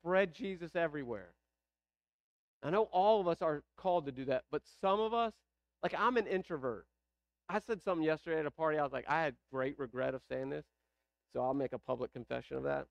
spread 0.00 0.32
Jesus 0.32 0.76
everywhere. 0.76 1.30
I 2.62 2.70
know 2.70 2.84
all 2.84 3.20
of 3.20 3.26
us 3.26 3.42
are 3.42 3.64
called 3.76 4.06
to 4.06 4.12
do 4.12 4.24
that, 4.26 4.44
but 4.52 4.62
some 4.80 5.00
of 5.00 5.12
us, 5.12 5.32
like 5.82 5.94
I'm 5.98 6.16
an 6.16 6.28
introvert. 6.28 6.86
I 7.48 7.58
said 7.58 7.82
something 7.82 8.04
yesterday 8.04 8.38
at 8.38 8.46
a 8.46 8.52
party. 8.52 8.78
I 8.78 8.84
was 8.84 8.92
like, 8.92 9.06
I 9.08 9.20
had 9.22 9.34
great 9.52 9.76
regret 9.78 10.14
of 10.14 10.22
saying 10.30 10.50
this, 10.50 10.64
so 11.32 11.42
I'll 11.42 11.54
make 11.54 11.72
a 11.72 11.78
public 11.78 12.12
confession 12.12 12.56
of 12.56 12.62
that. 12.64 12.86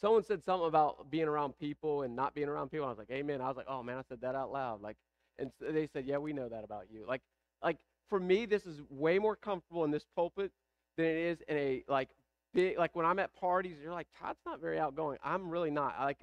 Someone 0.00 0.22
said 0.22 0.42
something 0.42 0.66
about 0.66 1.10
being 1.10 1.28
around 1.28 1.58
people 1.58 2.02
and 2.02 2.16
not 2.16 2.34
being 2.34 2.48
around 2.48 2.70
people. 2.70 2.86
I 2.86 2.90
was 2.90 2.98
like, 2.98 3.10
Amen. 3.10 3.42
I 3.42 3.48
was 3.48 3.56
like, 3.56 3.66
Oh 3.68 3.82
man, 3.82 3.98
I 3.98 4.02
said 4.08 4.22
that 4.22 4.34
out 4.34 4.50
loud. 4.50 4.80
Like, 4.80 4.96
and 5.38 5.50
they 5.60 5.88
said, 5.92 6.06
Yeah, 6.06 6.18
we 6.18 6.32
know 6.32 6.48
that 6.48 6.64
about 6.64 6.86
you. 6.90 7.04
Like, 7.06 7.20
like 7.62 7.76
for 8.08 8.20
me, 8.20 8.46
this 8.46 8.66
is 8.66 8.80
way 8.90 9.18
more 9.18 9.36
comfortable 9.36 9.84
in 9.84 9.90
this 9.90 10.04
pulpit 10.14 10.52
than 10.96 11.06
it 11.06 11.16
is 11.16 11.38
in 11.48 11.56
a 11.56 11.84
like 11.88 12.10
big 12.52 12.78
like 12.78 12.94
when 12.94 13.06
I'm 13.06 13.18
at 13.18 13.34
parties. 13.34 13.76
You're 13.82 13.92
like 13.92 14.08
Todd's 14.20 14.40
not 14.46 14.60
very 14.60 14.78
outgoing. 14.78 15.18
I'm 15.22 15.50
really 15.50 15.70
not. 15.70 15.94
I 15.98 16.04
like 16.04 16.18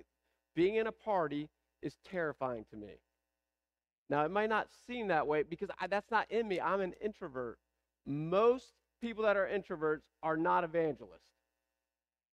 being 0.56 0.76
in 0.76 0.88
a 0.88 0.92
party 0.92 1.50
is 1.82 1.96
terrifying 2.10 2.66
to 2.72 2.78
me. 2.78 3.00
Now 4.10 4.26
it 4.26 4.32
might 4.32 4.50
not 4.50 4.68
seem 4.88 5.08
that 5.08 5.26
way 5.26 5.44
because 5.44 5.70
I, 5.80 5.88
that's 5.88 6.12
not 6.12 6.30
in 6.30 6.48
me. 6.48 6.60
I'm 6.60 6.82
an 6.82 6.94
introvert. 7.02 7.58
Most 8.06 8.74
people 9.02 9.24
that 9.24 9.38
are 9.38 9.48
introverts 9.48 10.02
are 10.22 10.38
not 10.38 10.64
evangelists. 10.64 11.22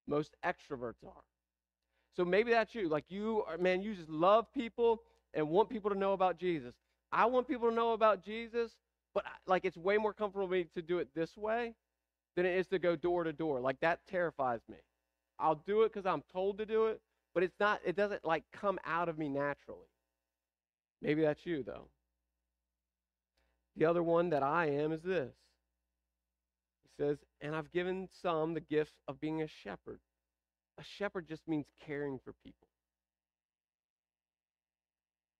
Most 0.07 0.35
extroverts 0.45 1.03
are. 1.05 1.23
So 2.15 2.25
maybe 2.25 2.51
that's 2.51 2.75
you. 2.75 2.89
Like 2.89 3.05
you 3.09 3.43
are, 3.47 3.57
man, 3.57 3.81
you 3.81 3.95
just 3.95 4.09
love 4.09 4.51
people 4.53 5.03
and 5.33 5.47
want 5.49 5.69
people 5.69 5.89
to 5.89 5.97
know 5.97 6.13
about 6.13 6.37
Jesus. 6.37 6.73
I 7.11 7.25
want 7.25 7.47
people 7.47 7.69
to 7.69 7.75
know 7.75 7.93
about 7.93 8.23
Jesus, 8.23 8.71
but 9.13 9.25
like 9.47 9.65
it's 9.65 9.77
way 9.77 9.97
more 9.97 10.13
comfortable 10.13 10.47
for 10.47 10.53
me 10.53 10.65
to 10.75 10.81
do 10.81 10.99
it 10.99 11.09
this 11.15 11.35
way 11.37 11.73
than 12.35 12.45
it 12.45 12.57
is 12.57 12.67
to 12.67 12.79
go 12.79 12.95
door 12.95 13.23
to 13.23 13.33
door. 13.33 13.59
Like 13.59 13.79
that 13.81 13.99
terrifies 14.07 14.61
me. 14.69 14.77
I'll 15.39 15.61
do 15.65 15.83
it 15.83 15.93
because 15.93 16.05
I'm 16.05 16.23
told 16.31 16.57
to 16.59 16.65
do 16.65 16.87
it, 16.87 17.01
but 17.33 17.43
it's 17.43 17.59
not, 17.59 17.79
it 17.85 17.95
doesn't 17.95 18.25
like 18.25 18.43
come 18.51 18.79
out 18.85 19.09
of 19.09 19.17
me 19.17 19.29
naturally. 19.29 19.87
Maybe 21.01 21.21
that's 21.21 21.45
you 21.45 21.63
though. 21.63 21.87
The 23.77 23.85
other 23.85 24.03
one 24.03 24.29
that 24.31 24.43
I 24.43 24.67
am 24.67 24.91
is 24.91 25.01
this. 25.01 25.33
He 26.83 27.03
says, 27.03 27.17
and 27.39 27.55
I've 27.55 27.71
given 27.71 28.09
some 28.21 28.53
the 28.53 28.59
gift 28.59 28.93
of 29.07 29.21
being 29.21 29.41
a 29.41 29.47
shepherd. 29.47 29.99
A 30.77 30.83
shepherd 30.83 31.27
just 31.27 31.47
means 31.47 31.67
caring 31.85 32.19
for 32.23 32.33
people. 32.43 32.67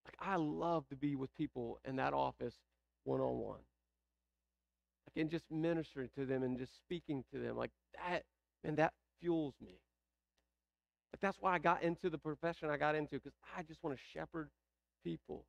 Like 0.06 0.16
I 0.18 0.36
love 0.36 0.88
to 0.88 0.96
be 0.96 1.16
with 1.16 1.36
people 1.36 1.78
in 1.86 1.96
that 1.96 2.14
office 2.14 2.54
one 3.04 3.20
on 3.20 3.38
one. 3.38 3.60
Like 5.06 5.22
and 5.22 5.30
just 5.30 5.44
ministering 5.50 6.10
to 6.16 6.26
them 6.26 6.42
and 6.42 6.58
just 6.58 6.76
speaking 6.76 7.24
to 7.32 7.40
them. 7.40 7.56
Like 7.56 7.70
that, 7.94 8.24
and 8.64 8.76
that 8.76 8.92
fuels 9.20 9.54
me. 9.60 9.80
Like 11.12 11.20
that's 11.20 11.38
why 11.40 11.54
I 11.54 11.58
got 11.58 11.82
into 11.82 12.10
the 12.10 12.18
profession 12.18 12.70
I 12.70 12.76
got 12.76 12.94
into, 12.94 13.16
because 13.16 13.32
I 13.56 13.62
just 13.62 13.82
want 13.82 13.96
to 13.96 14.02
shepherd 14.12 14.50
people. 15.04 15.44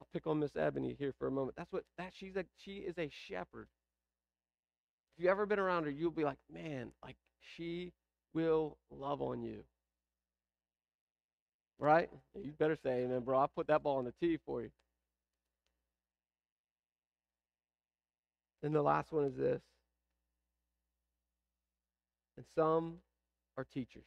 I'll 0.00 0.08
pick 0.12 0.26
on 0.26 0.40
Miss 0.40 0.56
Ebony 0.56 0.94
here 0.98 1.14
for 1.18 1.26
a 1.26 1.30
moment. 1.30 1.56
That's 1.56 1.72
what 1.72 1.84
that 1.98 2.12
she's 2.14 2.36
a 2.36 2.44
she 2.58 2.78
is 2.78 2.94
a 2.98 3.10
shepherd. 3.28 3.68
If 5.16 5.22
you've 5.22 5.30
ever 5.30 5.46
been 5.46 5.58
around 5.58 5.84
her, 5.84 5.90
you'll 5.90 6.10
be 6.10 6.24
like, 6.24 6.38
man, 6.52 6.92
like 7.02 7.16
she 7.56 7.92
will 8.34 8.76
love 8.90 9.22
on 9.22 9.42
you. 9.42 9.64
Right? 11.78 12.10
You 12.34 12.52
better 12.58 12.76
say 12.82 13.04
amen, 13.04 13.20
bro. 13.20 13.38
I'll 13.38 13.48
put 13.48 13.66
that 13.68 13.82
ball 13.82 13.98
on 13.98 14.04
the 14.04 14.12
tee 14.20 14.38
for 14.44 14.62
you. 14.62 14.70
And 18.62 18.74
the 18.74 18.82
last 18.82 19.12
one 19.12 19.24
is 19.24 19.36
this. 19.36 19.62
And 22.36 22.46
some 22.54 22.98
are 23.56 23.64
teachers. 23.64 24.04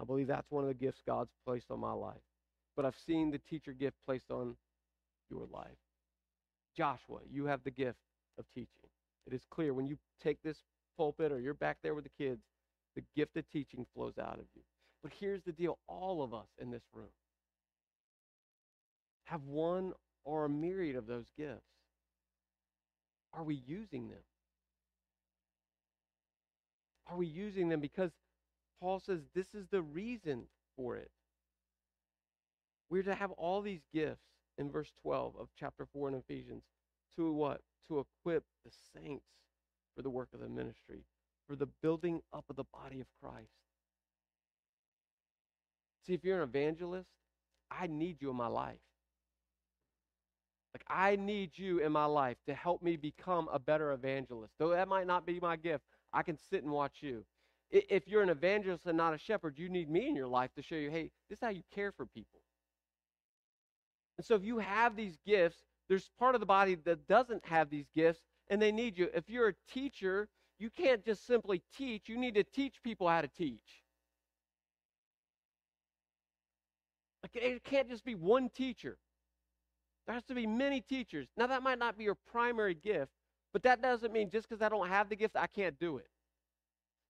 I 0.00 0.04
believe 0.04 0.26
that's 0.26 0.50
one 0.50 0.64
of 0.64 0.68
the 0.68 0.74
gifts 0.74 1.02
God's 1.06 1.30
placed 1.46 1.70
on 1.70 1.78
my 1.78 1.92
life. 1.92 2.22
But 2.76 2.86
I've 2.86 2.96
seen 3.06 3.30
the 3.30 3.38
teacher 3.38 3.72
gift 3.72 3.96
placed 4.06 4.30
on 4.30 4.56
your 5.30 5.46
life. 5.52 5.76
Joshua, 6.76 7.18
you 7.30 7.44
have 7.46 7.62
the 7.64 7.70
gift 7.70 7.98
of 8.38 8.46
teaching. 8.54 8.88
It 9.26 9.34
is 9.34 9.42
clear 9.50 9.74
when 9.74 9.86
you 9.86 9.98
take 10.22 10.38
this 10.42 10.58
pulpit 10.96 11.30
or 11.30 11.38
you're 11.38 11.54
back 11.54 11.76
there 11.82 11.94
with 11.94 12.04
the 12.04 12.24
kids, 12.24 12.40
the 12.96 13.02
gift 13.14 13.36
of 13.36 13.48
teaching 13.50 13.86
flows 13.94 14.18
out 14.18 14.38
of 14.38 14.46
you. 14.54 14.62
But 15.02 15.12
here's 15.18 15.42
the 15.42 15.52
deal 15.52 15.78
all 15.88 16.22
of 16.22 16.32
us 16.32 16.48
in 16.60 16.70
this 16.70 16.82
room 16.94 17.08
have 19.24 19.44
one 19.44 19.92
or 20.24 20.44
a 20.44 20.48
myriad 20.48 20.96
of 20.96 21.06
those 21.06 21.26
gifts. 21.38 21.71
Are 23.34 23.44
we 23.44 23.62
using 23.66 24.08
them? 24.08 24.18
Are 27.06 27.16
we 27.16 27.26
using 27.26 27.68
them? 27.68 27.80
Because 27.80 28.10
Paul 28.80 29.00
says 29.00 29.20
this 29.34 29.54
is 29.54 29.66
the 29.70 29.82
reason 29.82 30.44
for 30.76 30.96
it. 30.96 31.10
We're 32.90 33.02
to 33.04 33.14
have 33.14 33.30
all 33.32 33.62
these 33.62 33.82
gifts 33.92 34.26
in 34.58 34.70
verse 34.70 34.92
12 35.02 35.34
of 35.38 35.48
chapter 35.58 35.86
4 35.92 36.08
in 36.08 36.14
Ephesians 36.14 36.62
to 37.16 37.32
what? 37.32 37.60
To 37.88 38.00
equip 38.00 38.44
the 38.64 38.70
saints 38.94 39.24
for 39.96 40.02
the 40.02 40.10
work 40.10 40.28
of 40.34 40.40
the 40.40 40.48
ministry, 40.48 41.04
for 41.48 41.56
the 41.56 41.68
building 41.82 42.20
up 42.32 42.44
of 42.50 42.56
the 42.56 42.64
body 42.72 43.00
of 43.00 43.06
Christ. 43.22 43.48
See, 46.06 46.14
if 46.14 46.24
you're 46.24 46.42
an 46.42 46.48
evangelist, 46.48 47.08
I 47.70 47.86
need 47.86 48.16
you 48.20 48.30
in 48.30 48.36
my 48.36 48.48
life. 48.48 48.78
Like, 50.88 50.96
I 50.96 51.16
need 51.16 51.50
you 51.54 51.78
in 51.78 51.92
my 51.92 52.04
life 52.04 52.36
to 52.46 52.54
help 52.54 52.82
me 52.82 52.96
become 52.96 53.48
a 53.52 53.58
better 53.58 53.92
evangelist. 53.92 54.54
Though 54.58 54.70
that 54.70 54.88
might 54.88 55.06
not 55.06 55.26
be 55.26 55.38
my 55.40 55.56
gift, 55.56 55.84
I 56.12 56.22
can 56.22 56.36
sit 56.36 56.62
and 56.62 56.72
watch 56.72 56.98
you. 57.00 57.24
If 57.70 58.06
you're 58.06 58.22
an 58.22 58.28
evangelist 58.28 58.86
and 58.86 58.96
not 58.96 59.14
a 59.14 59.18
shepherd, 59.18 59.58
you 59.58 59.68
need 59.68 59.88
me 59.88 60.08
in 60.08 60.14
your 60.14 60.28
life 60.28 60.50
to 60.56 60.62
show 60.62 60.74
you, 60.74 60.90
hey, 60.90 61.10
this 61.28 61.38
is 61.38 61.42
how 61.42 61.50
you 61.50 61.62
care 61.74 61.92
for 61.92 62.06
people. 62.06 62.40
And 64.18 64.26
so 64.26 64.34
if 64.34 64.44
you 64.44 64.58
have 64.58 64.94
these 64.94 65.16
gifts, 65.26 65.58
there's 65.88 66.10
part 66.18 66.34
of 66.34 66.40
the 66.40 66.46
body 66.46 66.76
that 66.84 67.08
doesn't 67.08 67.44
have 67.46 67.70
these 67.70 67.86
gifts, 67.94 68.20
and 68.48 68.60
they 68.60 68.72
need 68.72 68.98
you. 68.98 69.08
If 69.14 69.30
you're 69.30 69.48
a 69.48 69.54
teacher, 69.72 70.28
you 70.58 70.68
can't 70.68 71.04
just 71.04 71.26
simply 71.26 71.62
teach, 71.76 72.08
you 72.08 72.18
need 72.18 72.34
to 72.34 72.44
teach 72.44 72.82
people 72.82 73.08
how 73.08 73.22
to 73.22 73.28
teach. 73.28 73.82
It 77.34 77.64
can't 77.64 77.88
just 77.88 78.04
be 78.04 78.14
one 78.14 78.50
teacher. 78.50 78.98
There 80.06 80.14
has 80.14 80.24
to 80.24 80.34
be 80.34 80.46
many 80.46 80.80
teachers. 80.80 81.28
Now, 81.36 81.46
that 81.46 81.62
might 81.62 81.78
not 81.78 81.96
be 81.96 82.04
your 82.04 82.16
primary 82.30 82.74
gift, 82.74 83.12
but 83.52 83.62
that 83.62 83.82
doesn't 83.82 84.12
mean 84.12 84.30
just 84.30 84.48
because 84.48 84.62
I 84.62 84.68
don't 84.68 84.88
have 84.88 85.08
the 85.08 85.16
gift, 85.16 85.36
I 85.36 85.46
can't 85.46 85.78
do 85.78 85.98
it. 85.98 86.08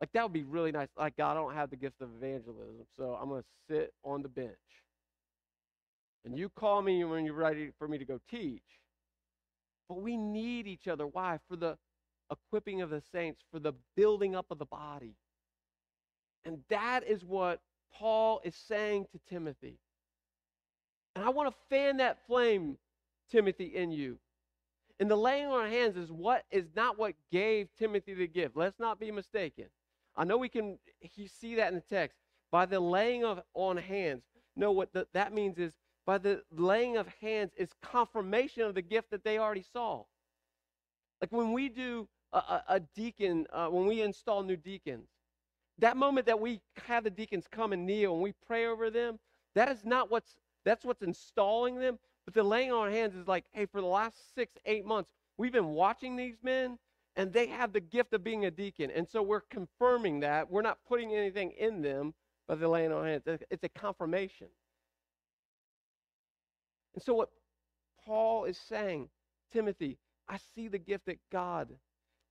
Like, 0.01 0.13
that 0.13 0.23
would 0.25 0.33
be 0.33 0.43
really 0.43 0.73
nice. 0.73 0.89
Like, 0.99 1.17
God, 1.17 1.33
I 1.33 1.35
don't 1.35 1.55
have 1.55 1.71
the 1.71 1.77
gift 1.77 2.01
of 2.01 2.11
evangelism, 2.17 2.87
so 2.97 3.17
I'm 3.21 3.29
going 3.29 3.43
to 3.43 3.49
sit 3.69 3.95
on 4.05 4.23
the 4.23 4.29
bench. 4.29 4.51
And 6.25 6.37
you 6.39 6.51
call 6.51 6.83
me 6.83 7.03
when 7.05 7.25
you're 7.25 7.35
ready 7.35 7.71
for 7.79 7.89
me 7.89 7.99
to 7.99 8.05
go 8.05 8.21
teach. 8.31 8.63
But 9.89 10.01
we 10.01 10.17
need 10.17 10.67
each 10.67 10.89
other. 10.89 11.07
Why? 11.07 11.39
For 11.49 11.57
the 11.57 11.77
equipping 12.31 12.83
of 12.83 12.91
the 12.91 13.03
saints, 13.13 13.43
for 13.51 13.59
the 13.59 13.73
building 13.97 14.35
up 14.35 14.47
of 14.51 14.59
the 14.59 14.67
body. 14.67 15.15
And 16.45 16.59
that 16.69 17.07
is 17.07 17.25
what 17.25 17.61
Paul 17.95 18.41
is 18.45 18.55
saying 18.55 19.07
to 19.13 19.21
Timothy. 19.29 19.79
And 21.15 21.25
I 21.25 21.31
want 21.31 21.51
to 21.51 21.57
fan 21.69 21.99
that 21.99 22.19
flame, 22.27 22.77
Timothy, 23.31 23.67
in 23.77 23.91
you. 23.93 24.19
And 25.01 25.11
the 25.11 25.17
laying 25.17 25.47
on 25.47 25.67
of 25.67 25.71
hands 25.71 25.97
is 25.97 26.13
what 26.13 26.45
is 26.51 26.67
not 26.77 26.99
what 26.99 27.15
gave 27.31 27.69
Timothy 27.79 28.15
the 28.15 28.27
gift. 28.27 28.57
Let's 28.57 28.79
not 28.79 29.01
be 29.01 29.11
mistaken. 29.11 29.67
I 30.17 30.25
know 30.25 30.37
we 30.37 30.49
can 30.49 30.79
see 31.27 31.57
that 31.57 31.69
in 31.69 31.75
the 31.75 31.81
text. 31.81 32.19
By 32.51 32.67
the 32.67 32.79
laying 32.79 33.25
of 33.25 33.43
on 33.55 33.77
hands. 33.77 34.23
No, 34.55 34.71
what 34.73 34.93
the, 34.93 35.07
that 35.15 35.33
means 35.33 35.59
is 35.59 35.73
by 36.05 36.19
the 36.19 36.43
laying 36.51 36.97
of 36.97 37.09
hands 37.21 37.53
is 37.57 37.71
confirmation 37.83 38.63
of 38.63 38.75
the 38.75 38.83
gift 38.83 39.11
that 39.11 39.25
they 39.25 39.39
already 39.39 39.65
saw. 39.73 40.05
Like 41.21 41.33
when 41.33 41.53
we 41.53 41.69
do 41.69 42.09
a, 42.33 42.39
a, 42.39 42.65
a 42.69 42.81
deacon, 42.81 43.47
uh, 43.53 43.69
when 43.69 43.87
we 43.87 44.03
install 44.03 44.43
new 44.43 44.57
deacons, 44.57 45.09
that 45.79 45.97
moment 45.97 46.27
that 46.27 46.39
we 46.39 46.61
have 46.87 47.05
the 47.05 47.11
deacons 47.11 47.47
come 47.51 47.73
and 47.73 47.87
kneel 47.87 48.13
and 48.15 48.23
we 48.23 48.35
pray 48.47 48.67
over 48.67 48.91
them, 48.91 49.19
that 49.55 49.71
is 49.71 49.85
not 49.85 50.11
what's 50.11 50.37
that's 50.65 50.85
what's 50.85 51.03
installing 51.03 51.77
them. 51.77 51.99
But 52.25 52.35
the 52.35 52.43
laying 52.43 52.73
on 52.73 52.91
hands 52.91 53.15
is 53.15 53.27
like, 53.27 53.45
hey, 53.53 53.67
for 53.67 53.81
the 53.81 53.87
last 53.87 54.35
six, 54.35 54.53
eight 54.65 54.87
months, 54.87 55.11
we've 55.37 55.53
been 55.53 55.71
watching 55.71 56.17
these 56.17 56.37
men, 56.43 56.79
and 57.17 57.33
they 57.33 57.49
have 57.49 57.73
the 57.73 57.81
gift 57.81 58.13
of 58.13 58.23
being 58.23 58.45
a 58.45 58.51
deacon. 58.51 58.91
And 58.91 59.09
so 59.09 59.23
we're 59.23 59.43
confirming 59.51 60.21
that. 60.21 60.51
We're 60.51 60.63
not 60.63 60.79
putting 60.89 61.15
anything 61.15 61.53
in 61.53 61.83
them, 61.83 62.15
but 62.47 62.61
the 62.61 62.69
laying 62.69 62.93
on 62.93 63.05
hands. 63.05 63.23
It's 63.27 63.65
a 63.65 63.69
confirmation. 63.69 64.49
And 66.95 67.03
so, 67.03 67.15
what 67.15 67.31
Paul 68.05 68.45
is 68.45 68.59
saying, 68.59 69.09
Timothy, 69.53 69.99
I 70.29 70.39
see 70.55 70.69
the 70.69 70.79
gift 70.79 71.07
that 71.07 71.19
God 71.31 71.69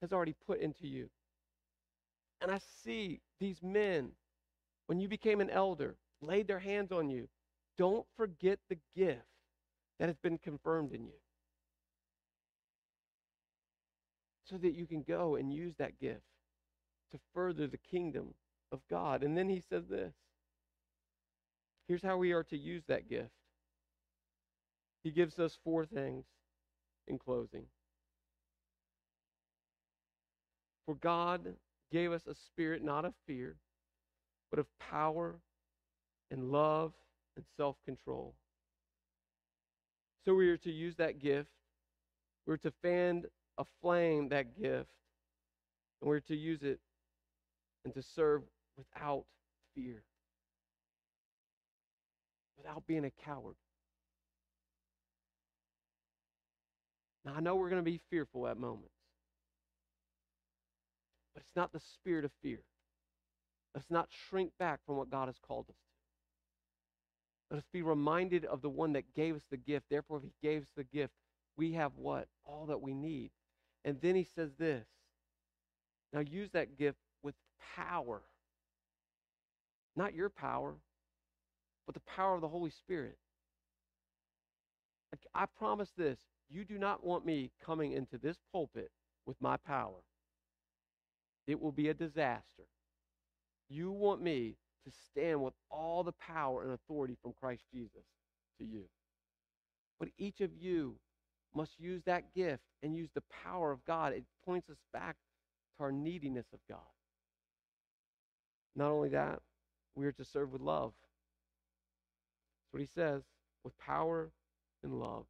has 0.01 0.13
already 0.13 0.35
put 0.47 0.59
into 0.59 0.87
you. 0.87 1.09
And 2.41 2.51
I 2.51 2.59
see 2.83 3.21
these 3.39 3.61
men, 3.61 4.11
when 4.87 4.99
you 4.99 5.07
became 5.07 5.41
an 5.41 5.49
elder, 5.49 5.95
laid 6.21 6.47
their 6.47 6.59
hands 6.59 6.91
on 6.91 7.09
you. 7.09 7.27
Don't 7.77 8.05
forget 8.17 8.59
the 8.69 8.77
gift 8.95 9.21
that 9.99 10.07
has 10.07 10.17
been 10.17 10.37
confirmed 10.37 10.93
in 10.93 11.05
you. 11.05 11.19
So 14.45 14.57
that 14.57 14.73
you 14.73 14.85
can 14.85 15.03
go 15.03 15.35
and 15.35 15.53
use 15.53 15.73
that 15.77 15.99
gift 15.99 16.21
to 17.11 17.19
further 17.33 17.67
the 17.67 17.77
kingdom 17.77 18.33
of 18.71 18.79
God. 18.89 19.23
And 19.23 19.37
then 19.37 19.49
he 19.49 19.61
says 19.69 19.85
this 19.89 20.13
here's 21.87 22.03
how 22.03 22.17
we 22.17 22.31
are 22.31 22.43
to 22.43 22.57
use 22.57 22.83
that 22.87 23.09
gift 23.09 23.31
he 25.03 25.11
gives 25.11 25.39
us 25.39 25.57
four 25.63 25.85
things 25.85 26.25
in 27.07 27.17
closing. 27.17 27.65
For 30.85 30.95
God 30.95 31.55
gave 31.91 32.11
us 32.11 32.27
a 32.27 32.35
spirit 32.35 32.83
not 32.83 33.05
of 33.05 33.13
fear, 33.25 33.55
but 34.49 34.59
of 34.59 34.67
power 34.79 35.35
and 36.29 36.51
love 36.51 36.93
and 37.35 37.45
self 37.57 37.75
control. 37.85 38.35
So 40.23 40.33
we 40.33 40.49
are 40.49 40.57
to 40.57 40.71
use 40.71 40.95
that 40.97 41.19
gift. 41.19 41.49
We're 42.45 42.57
to 42.57 42.71
fan 42.81 43.23
a 43.57 43.65
flame 43.81 44.29
that 44.29 44.59
gift. 44.59 44.89
And 46.01 46.09
we're 46.09 46.19
to 46.21 46.35
use 46.35 46.63
it 46.63 46.79
and 47.85 47.93
to 47.93 48.01
serve 48.01 48.41
without 48.77 49.25
fear, 49.75 50.03
without 52.57 52.85
being 52.87 53.05
a 53.05 53.11
coward. 53.23 53.55
Now, 57.23 57.33
I 57.37 57.39
know 57.39 57.55
we're 57.55 57.69
going 57.69 57.83
to 57.83 57.91
be 57.91 58.01
fearful 58.09 58.47
at 58.47 58.57
moments, 58.57 58.95
but 61.33 61.43
it's 61.43 61.55
not 61.55 61.71
the 61.71 61.79
spirit 61.79 62.25
of 62.25 62.31
fear. 62.41 62.59
Let's 63.75 63.89
not 63.89 64.09
shrink 64.29 64.51
back 64.59 64.79
from 64.85 64.97
what 64.97 65.09
God 65.09 65.27
has 65.27 65.37
called 65.47 65.65
us 65.69 65.75
to. 65.75 65.90
Let 67.51 67.57
us 67.57 67.65
be 67.73 67.81
reminded 67.81 68.45
of 68.45 68.61
the 68.61 68.69
one 68.69 68.93
that 68.93 69.13
gave 69.13 69.35
us 69.35 69.43
the 69.51 69.57
gift. 69.57 69.87
Therefore, 69.89 70.17
if 70.17 70.23
he 70.23 70.31
gave 70.41 70.61
us 70.61 70.71
the 70.75 70.85
gift, 70.85 71.13
we 71.57 71.73
have 71.73 71.91
what? 71.97 72.29
All 72.45 72.65
that 72.67 72.81
we 72.81 72.93
need. 72.93 73.29
And 73.83 73.99
then 74.01 74.15
he 74.15 74.25
says 74.35 74.51
this 74.57 74.85
now 76.13 76.21
use 76.21 76.49
that 76.51 76.77
gift 76.77 76.97
with 77.21 77.35
power. 77.75 78.21
Not 79.95 80.13
your 80.13 80.29
power, 80.29 80.75
but 81.85 81.93
the 81.93 82.01
power 82.01 82.35
of 82.35 82.41
the 82.41 82.47
Holy 82.47 82.71
Spirit. 82.71 83.17
I 85.33 85.45
promise 85.45 85.89
this 85.97 86.19
you 86.49 86.63
do 86.63 86.77
not 86.77 87.05
want 87.05 87.25
me 87.25 87.51
coming 87.65 87.91
into 87.91 88.17
this 88.17 88.37
pulpit 88.51 88.91
with 89.25 89.35
my 89.41 89.57
power. 89.57 90.03
It 91.47 91.59
will 91.59 91.71
be 91.71 91.89
a 91.89 91.93
disaster. 91.93 92.67
You 93.69 93.91
want 93.91 94.21
me 94.21 94.55
to 94.85 94.91
stand 95.11 95.41
with 95.41 95.53
all 95.69 96.03
the 96.03 96.13
power 96.13 96.63
and 96.63 96.73
authority 96.73 97.17
from 97.21 97.33
Christ 97.39 97.63
Jesus 97.73 98.05
to 98.59 98.65
you. 98.65 98.85
But 99.99 100.09
each 100.17 100.41
of 100.41 100.51
you 100.59 100.95
must 101.55 101.79
use 101.79 102.01
that 102.05 102.33
gift 102.33 102.63
and 102.81 102.95
use 102.95 103.09
the 103.13 103.23
power 103.43 103.71
of 103.71 103.85
God. 103.85 104.13
It 104.13 104.23
points 104.45 104.69
us 104.69 104.77
back 104.93 105.15
to 105.77 105.83
our 105.83 105.91
neediness 105.91 106.47
of 106.53 106.59
God. 106.67 106.79
Not 108.75 108.89
only 108.89 109.09
that, 109.09 109.39
we 109.95 110.05
are 110.05 110.11
to 110.13 110.25
serve 110.25 110.53
with 110.53 110.61
love. 110.61 110.93
That's 112.61 112.73
what 112.73 112.81
he 112.81 112.87
says 112.95 113.21
with 113.63 113.77
power 113.77 114.31
and 114.83 114.99
love. 114.99 115.25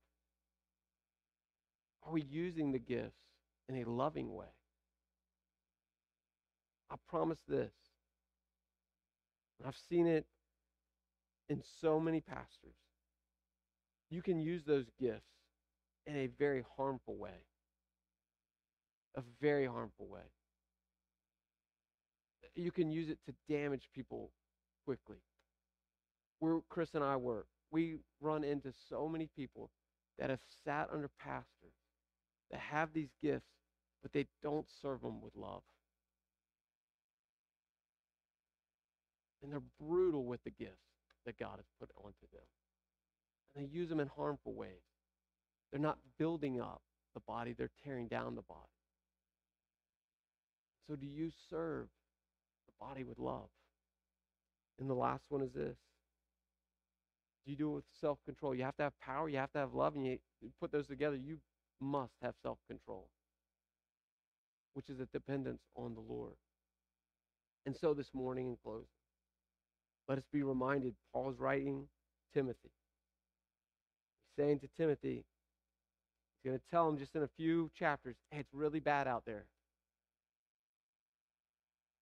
Are 2.03 2.13
we 2.13 2.21
using 2.21 2.71
the 2.71 2.79
gifts 2.79 3.19
in 3.67 3.77
a 3.77 3.89
loving 3.89 4.33
way? 4.33 4.47
I 6.89 6.95
promise 7.09 7.39
this. 7.47 7.71
I've 9.65 9.77
seen 9.89 10.07
it 10.07 10.25
in 11.49 11.61
so 11.81 11.99
many 11.99 12.21
pastors. 12.21 12.75
You 14.09 14.21
can 14.21 14.39
use 14.39 14.63
those 14.65 14.85
gifts 14.99 15.29
in 16.05 16.15
a 16.15 16.27
very 16.27 16.63
harmful 16.77 17.15
way. 17.15 17.45
A 19.15 19.21
very 19.41 19.65
harmful 19.65 20.07
way. 20.07 20.21
You 22.55 22.71
can 22.71 22.91
use 22.91 23.09
it 23.09 23.19
to 23.25 23.33
damage 23.53 23.89
people 23.93 24.31
quickly. 24.85 25.17
Where 26.39 26.59
Chris 26.69 26.89
and 26.93 27.03
I 27.03 27.15
work, 27.17 27.47
we 27.71 27.97
run 28.19 28.43
into 28.43 28.73
so 28.89 29.07
many 29.07 29.29
people 29.35 29.69
that 30.19 30.29
have 30.29 30.39
sat 30.65 30.89
under 30.91 31.09
pastors 31.19 31.73
that 32.51 32.59
have 32.59 32.89
these 32.93 33.09
gifts, 33.21 33.47
but 34.01 34.11
they 34.11 34.27
don't 34.43 34.65
serve 34.81 35.01
them 35.01 35.21
with 35.21 35.35
love. 35.35 35.61
And 39.41 39.51
they're 39.51 39.61
brutal 39.79 40.25
with 40.25 40.43
the 40.43 40.51
gifts 40.51 40.85
that 41.25 41.37
God 41.37 41.55
has 41.57 41.65
put 41.79 41.89
onto 41.97 42.27
them. 42.31 42.43
And 43.55 43.65
they 43.65 43.69
use 43.69 43.89
them 43.89 43.99
in 43.99 44.07
harmful 44.07 44.53
ways. 44.53 44.83
They're 45.71 45.81
not 45.81 45.97
building 46.17 46.59
up 46.59 46.81
the 47.13 47.21
body, 47.21 47.53
they're 47.57 47.71
tearing 47.83 48.07
down 48.07 48.35
the 48.35 48.41
body. 48.41 48.59
So, 50.87 50.95
do 50.95 51.05
you 51.05 51.29
serve 51.49 51.87
the 52.67 52.85
body 52.85 53.03
with 53.03 53.19
love? 53.19 53.49
And 54.79 54.89
the 54.89 54.95
last 54.95 55.25
one 55.29 55.41
is 55.41 55.53
this 55.53 55.77
do 57.45 57.51
you 57.51 57.57
do 57.57 57.71
it 57.71 57.75
with 57.75 57.85
self 57.99 58.19
control? 58.25 58.53
You 58.53 58.63
have 58.63 58.77
to 58.77 58.83
have 58.83 58.99
power, 58.99 59.27
you 59.27 59.37
have 59.37 59.51
to 59.53 59.59
have 59.59 59.73
love, 59.73 59.95
and 59.95 60.05
you 60.05 60.19
put 60.59 60.71
those 60.71 60.87
together, 60.87 61.15
you 61.15 61.37
must 61.79 62.13
have 62.21 62.35
self 62.41 62.59
control, 62.67 63.07
which 64.73 64.89
is 64.89 64.99
a 64.99 65.05
dependence 65.07 65.61
on 65.75 65.95
the 65.95 66.01
Lord. 66.01 66.35
And 67.65 67.75
so 67.75 67.93
this 67.93 68.09
morning, 68.13 68.47
in 68.47 68.57
closing, 68.63 68.87
let 70.07 70.17
us 70.17 70.23
be 70.31 70.43
reminded 70.43 70.93
Paul's 71.13 71.37
writing 71.39 71.87
Timothy. 72.33 72.71
He's 74.25 74.43
saying 74.43 74.59
to 74.59 74.67
Timothy, 74.77 75.23
he's 76.43 76.49
going 76.49 76.57
to 76.57 76.63
tell 76.71 76.87
him 76.89 76.97
just 76.97 77.15
in 77.15 77.23
a 77.23 77.29
few 77.37 77.69
chapters, 77.77 78.15
hey, 78.31 78.39
it's 78.39 78.53
really 78.53 78.79
bad 78.79 79.07
out 79.07 79.23
there. 79.25 79.45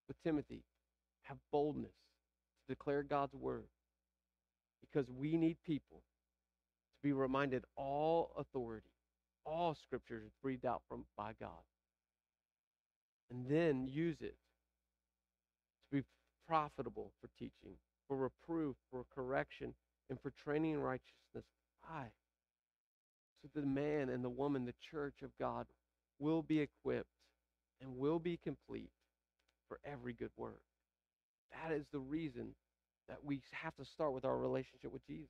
But 0.07 0.15
Timothy, 0.23 0.63
have 1.23 1.37
boldness 1.51 1.91
to 2.67 2.73
declare 2.73 3.03
God's 3.03 3.35
word 3.35 3.67
because 4.81 5.07
we 5.11 5.37
need 5.37 5.57
people 5.65 5.97
to 5.97 7.07
be 7.07 7.13
reminded 7.13 7.63
all 7.75 8.31
authority 8.37 8.89
all 9.49 9.75
scripture 9.75 10.21
is 10.25 10.31
breathed 10.41 10.65
out 10.65 10.81
from 10.87 11.05
by 11.17 11.31
God. 11.39 11.63
And 13.31 13.45
then 13.47 13.87
use 13.87 14.17
it 14.21 14.35
to 15.91 15.97
be 15.97 16.03
profitable 16.47 17.11
for 17.21 17.29
teaching, 17.37 17.77
for 18.09 18.17
reproof, 18.17 18.75
for 18.91 19.05
correction, 19.15 19.73
and 20.09 20.19
for 20.19 20.31
training 20.31 20.73
in 20.73 20.79
righteousness. 20.79 21.45
I, 21.87 22.07
so 23.41 23.47
the 23.55 23.65
man 23.65 24.09
and 24.09 24.23
the 24.23 24.29
woman, 24.29 24.65
the 24.65 24.73
church 24.91 25.21
of 25.23 25.29
God, 25.39 25.67
will 26.19 26.41
be 26.41 26.59
equipped 26.59 27.07
and 27.81 27.97
will 27.97 28.19
be 28.19 28.37
complete 28.43 28.89
for 29.69 29.79
every 29.85 30.11
good 30.11 30.31
work. 30.35 30.61
That 31.53 31.73
is 31.73 31.85
the 31.93 31.99
reason 31.99 32.55
that 33.07 33.19
we 33.23 33.41
have 33.51 33.75
to 33.77 33.85
start 33.85 34.13
with 34.13 34.25
our 34.25 34.37
relationship 34.37 34.91
with 34.91 35.05
Jesus. 35.07 35.29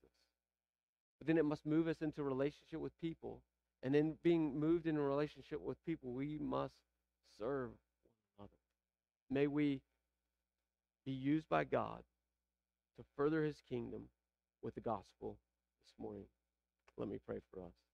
But 1.20 1.28
then 1.28 1.38
it 1.38 1.46
must 1.46 1.66
move 1.66 1.88
us 1.88 1.98
into 2.02 2.24
relationship 2.24 2.80
with 2.80 3.00
people. 3.00 3.42
And 3.84 3.96
in 3.96 4.16
being 4.24 4.60
moved 4.60 4.88
in 4.88 4.98
a 4.98 5.02
relationship 5.02 5.62
with 5.62 5.78
people, 5.86 6.12
we 6.12 6.38
must 6.40 6.74
serve 7.38 7.70
one 8.38 8.50
another. 8.50 8.52
May 9.30 9.48
we 9.48 9.82
be 11.06 11.12
used 11.12 11.48
by 11.48 11.64
God 11.64 12.02
to 13.00 13.06
further 13.16 13.46
his 13.46 13.62
kingdom 13.70 14.04
with 14.62 14.76
the 14.76 14.82
gospel 14.82 15.38
this 15.86 15.94
morning. 16.00 16.26
Let 16.98 17.10
me 17.10 17.18
pray 17.26 17.40
for 17.54 17.62
us. 17.64 17.89